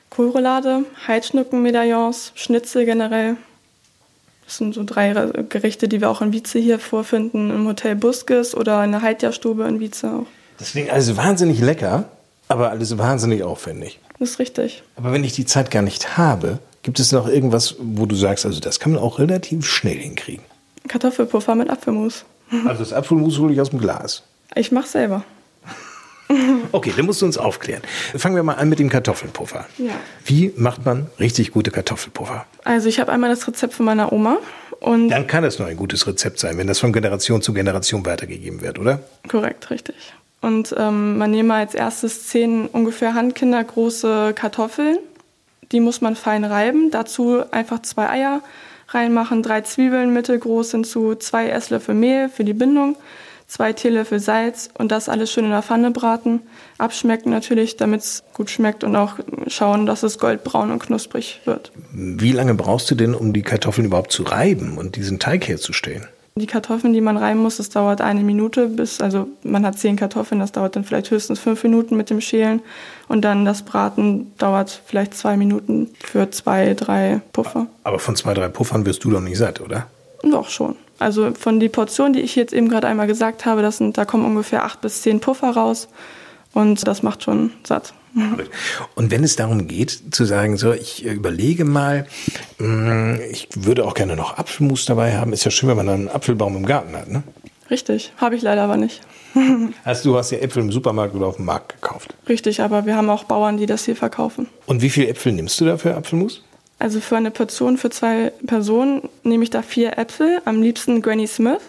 [0.10, 3.38] Kohlroulade, Heidschnuckenmedaillons, Schnitzel generell.
[4.44, 5.14] Das sind so drei
[5.48, 9.66] Gerichte, die wir auch in Wietze hier vorfinden, im Hotel Buskes oder in der Heidja-Stube
[9.66, 10.26] in Wietze auch.
[10.58, 12.10] Das klingt alles wahnsinnig lecker,
[12.50, 13.98] aber alles wahnsinnig aufwendig.
[14.20, 14.84] Das ist richtig.
[14.98, 18.46] Aber wenn ich die Zeit gar nicht habe, gibt es noch irgendwas, wo du sagst,
[18.46, 20.44] also das kann man auch relativ schnell hinkriegen?
[20.88, 22.26] Kartoffelpuffer mit Apfelmus.
[22.66, 24.24] Also das Apfelmus hole ich aus dem Glas.
[24.56, 25.24] Ich mache selber.
[26.72, 27.82] Okay, dann musst du uns aufklären.
[28.16, 29.66] Fangen wir mal an mit dem Kartoffelpuffer.
[29.78, 29.92] Ja.
[30.24, 32.46] Wie macht man richtig gute Kartoffelpuffer?
[32.64, 34.38] Also ich habe einmal das Rezept von meiner Oma
[34.80, 38.06] und Dann kann es nur ein gutes Rezept sein, wenn das von Generation zu Generation
[38.06, 39.02] weitergegeben wird, oder?
[39.28, 39.96] korrekt, richtig.
[40.40, 44.98] Und ähm, man nehme als erstes zehn ungefähr handkindergroße Kartoffeln.
[45.74, 46.92] Die muss man fein reiben.
[46.92, 48.42] Dazu einfach zwei Eier
[48.94, 52.96] reinmachen, drei Zwiebeln mittelgroß hinzu, zwei Esslöffel Mehl für die Bindung,
[53.48, 56.42] zwei Teelöffel Salz und das alles schön in der Pfanne braten.
[56.78, 59.16] Abschmecken natürlich, damit es gut schmeckt und auch
[59.48, 61.72] schauen, dass es goldbraun und knusprig wird.
[61.92, 66.08] Wie lange brauchst du denn, um die Kartoffeln überhaupt zu reiben und diesen Teig herzustellen?
[66.36, 69.98] Die Kartoffeln, die man reiben muss, das dauert eine Minute bis, also man hat zehn
[69.98, 72.62] Kartoffeln, das dauert dann vielleicht höchstens fünf Minuten mit dem Schälen
[73.10, 77.68] und dann das Braten dauert vielleicht zwei Minuten für zwei, drei Puffer.
[77.84, 79.88] Aber von zwei, drei Puffern wirst du doch nicht satt, oder?
[80.24, 80.76] Doch schon.
[81.00, 84.06] Also von die Portion, die ich jetzt eben gerade einmal gesagt habe, das sind, da
[84.06, 85.90] kommen ungefähr acht bis zehn Puffer raus
[86.54, 87.94] und das macht schon satt.
[88.96, 92.08] Und wenn es darum geht, zu sagen, so, ich äh, überlege mal,
[92.58, 96.10] mh, ich würde auch gerne noch Apfelmus dabei haben, ist ja schön, wenn man einen
[96.10, 97.24] Apfelbaum im Garten hat, ne?
[97.70, 99.02] Richtig, habe ich leider aber nicht.
[99.86, 102.14] Also du hast ja Äpfel im Supermarkt oder auf dem Markt gekauft.
[102.28, 104.48] Richtig, aber wir haben auch Bauern, die das hier verkaufen.
[104.66, 106.44] Und wie viele Äpfel nimmst du da für Apfelmus?
[106.80, 111.28] Also für eine Portion für zwei Personen nehme ich da vier Äpfel, am liebsten Granny
[111.28, 111.62] Smith.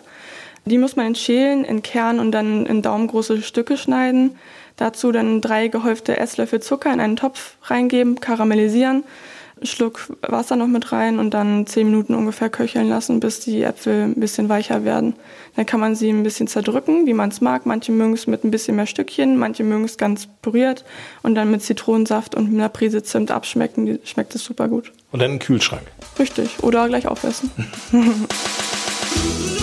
[0.64, 4.36] Die muss man in Schälen, in Kern und dann in daumengroße Stücke schneiden.
[4.76, 9.04] Dazu dann drei gehäufte Esslöffel Zucker in einen Topf reingeben, karamellisieren,
[9.56, 13.62] einen Schluck Wasser noch mit rein und dann zehn Minuten ungefähr köcheln lassen, bis die
[13.62, 15.14] Äpfel ein bisschen weicher werden.
[15.54, 17.66] Dann kann man sie ein bisschen zerdrücken, wie man es mag.
[17.66, 20.84] Manche mögen es mit ein bisschen mehr Stückchen, manche mögen es ganz püriert
[21.22, 23.86] und dann mit Zitronensaft und einer Prise Zimt abschmecken.
[23.86, 24.92] Die schmeckt es super gut.
[25.12, 25.82] Und dann im Kühlschrank.
[26.18, 26.62] Richtig.
[26.62, 27.50] Oder gleich aufessen.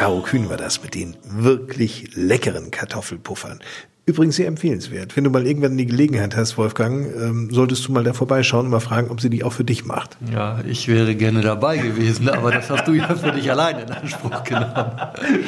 [0.00, 3.60] Caro Kühn war das mit den wirklich leckeren Kartoffelpuffern.
[4.06, 5.14] Übrigens sehr empfehlenswert.
[5.14, 8.70] Wenn du mal irgendwann die Gelegenheit hast, Wolfgang, ähm, solltest du mal da vorbeischauen und
[8.70, 10.16] mal fragen, ob sie die auch für dich macht.
[10.32, 13.90] Ja, ich wäre gerne dabei gewesen, aber das hast du ja für dich alleine in
[13.90, 14.90] Anspruch genommen.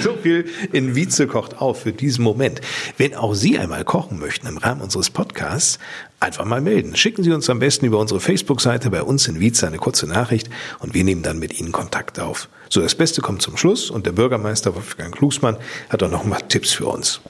[0.03, 2.61] So viel in Wietze kocht auf für diesen Moment.
[2.99, 5.79] Wenn auch Sie einmal kochen möchten im Rahmen unseres Podcasts,
[6.21, 6.95] einfach mal melden.
[6.95, 10.51] Schicken Sie uns am besten über unsere Facebook-Seite bei uns in Wietze eine kurze Nachricht
[10.79, 12.51] und wir nehmen dann mit Ihnen Kontakt auf.
[12.73, 15.59] So, das Beste kommt zum Schluss und der Bürgermeister Wolfgang Klugsmann
[15.91, 17.20] hat auch noch mal Tipps für uns.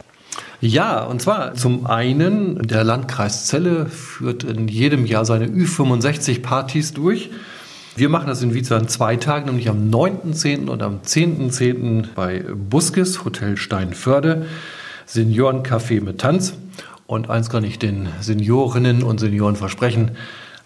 [0.61, 7.31] Ja, und zwar zum einen, der Landkreis Celle führt in jedem Jahr seine Ü65-Partys durch.
[7.97, 10.69] Wir machen das in Wietze an zwei Tagen, nämlich am 9.10.
[10.69, 12.11] und am 10.10.
[12.15, 14.47] bei Buskes, Hotel Steinförde,
[15.09, 16.55] Seniorencafé mit Tanz.
[17.09, 20.13] Und eins kann ich den Seniorinnen und Senioren versprechen,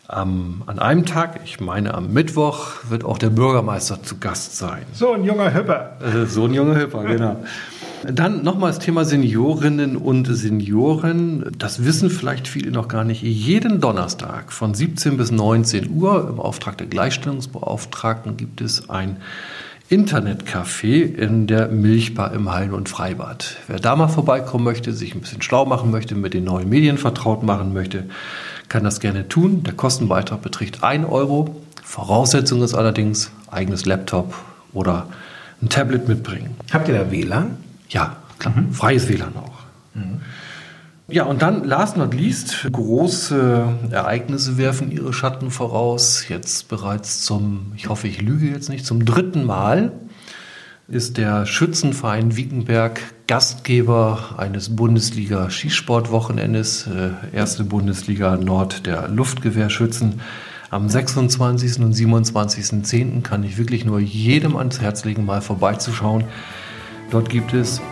[0.08, 4.82] am, an einem Tag, ich meine am Mittwoch, wird auch der Bürgermeister zu Gast sein.
[4.92, 5.96] So ein junger Hüpper.
[6.00, 7.36] Äh, so ein junger Hüpper, genau.
[8.04, 11.50] Dann nochmal das Thema Seniorinnen und Senioren.
[11.58, 13.22] Das wissen vielleicht viele noch gar nicht.
[13.22, 19.16] Jeden Donnerstag von 17 bis 19 Uhr im Auftrag der Gleichstellungsbeauftragten gibt es ein
[19.88, 23.56] Internetcafé in der Milchbar im Hallen- und Freibad.
[23.66, 26.98] Wer da mal vorbeikommen möchte, sich ein bisschen schlau machen möchte, mit den neuen Medien
[26.98, 28.04] vertraut machen möchte,
[28.68, 29.62] kann das gerne tun.
[29.62, 31.60] Der Kostenbeitrag beträgt 1 Euro.
[31.82, 34.34] Voraussetzung ist allerdings eigenes Laptop
[34.72, 35.06] oder
[35.62, 36.56] ein Tablet mitbringen.
[36.72, 37.56] Habt ihr da WLAN?
[37.88, 38.54] Ja, klar.
[38.72, 39.56] Freies WLAN auch.
[41.08, 46.28] Ja, und dann, last not least, große Ereignisse werfen ihre Schatten voraus.
[46.28, 49.92] Jetzt bereits zum, ich hoffe, ich lüge jetzt nicht, zum dritten Mal
[50.88, 60.20] ist der Schützenverein Wiekenberg Gastgeber eines Bundesliga-Skisportwochenendes, äh, erste Bundesliga Nord der Luftgewehrschützen.
[60.70, 61.80] Am 26.
[61.80, 63.22] und 27.10.
[63.22, 66.22] kann ich wirklich nur jedem ans Herz legen, mal vorbeizuschauen.
[67.10, 67.82] Dort gibt es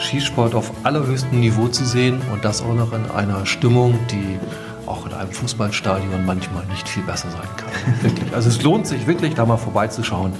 [0.00, 4.40] Skisport auf allerhöchstem Niveau zu sehen und das auch noch in einer Stimmung, die
[4.86, 7.70] auch in einem Fußballstadion manchmal nicht viel besser sein kann.
[8.02, 8.34] Wirklich.
[8.34, 10.32] Also es lohnt sich wirklich, da mal vorbeizuschauen.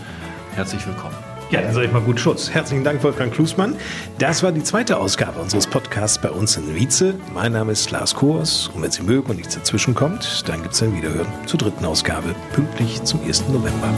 [0.56, 1.29] Herzlich willkommen.
[1.50, 2.48] Ja, dann sage ich mal gut Schutz.
[2.50, 3.74] Herzlichen Dank, Wolfgang Klusmann.
[4.18, 7.16] Das war die zweite Ausgabe unseres Podcasts bei uns in Wietze.
[7.34, 10.74] Mein Name ist Lars Kors und wenn Sie mögen und nichts dazwischen kommt, dann gibt
[10.74, 13.48] es ein Wiederhören zur dritten Ausgabe, pünktlich zum 1.
[13.48, 13.88] November.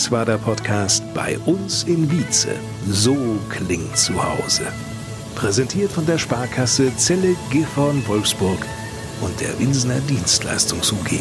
[0.00, 2.54] Das war der Podcast bei uns in Wietze.
[2.88, 3.14] So
[3.50, 4.62] klingt zu Hause.
[5.34, 8.64] Präsentiert von der Sparkasse Celle Gifhorn Wolfsburg
[9.20, 11.20] und der Winsener Dienstleistungs UG.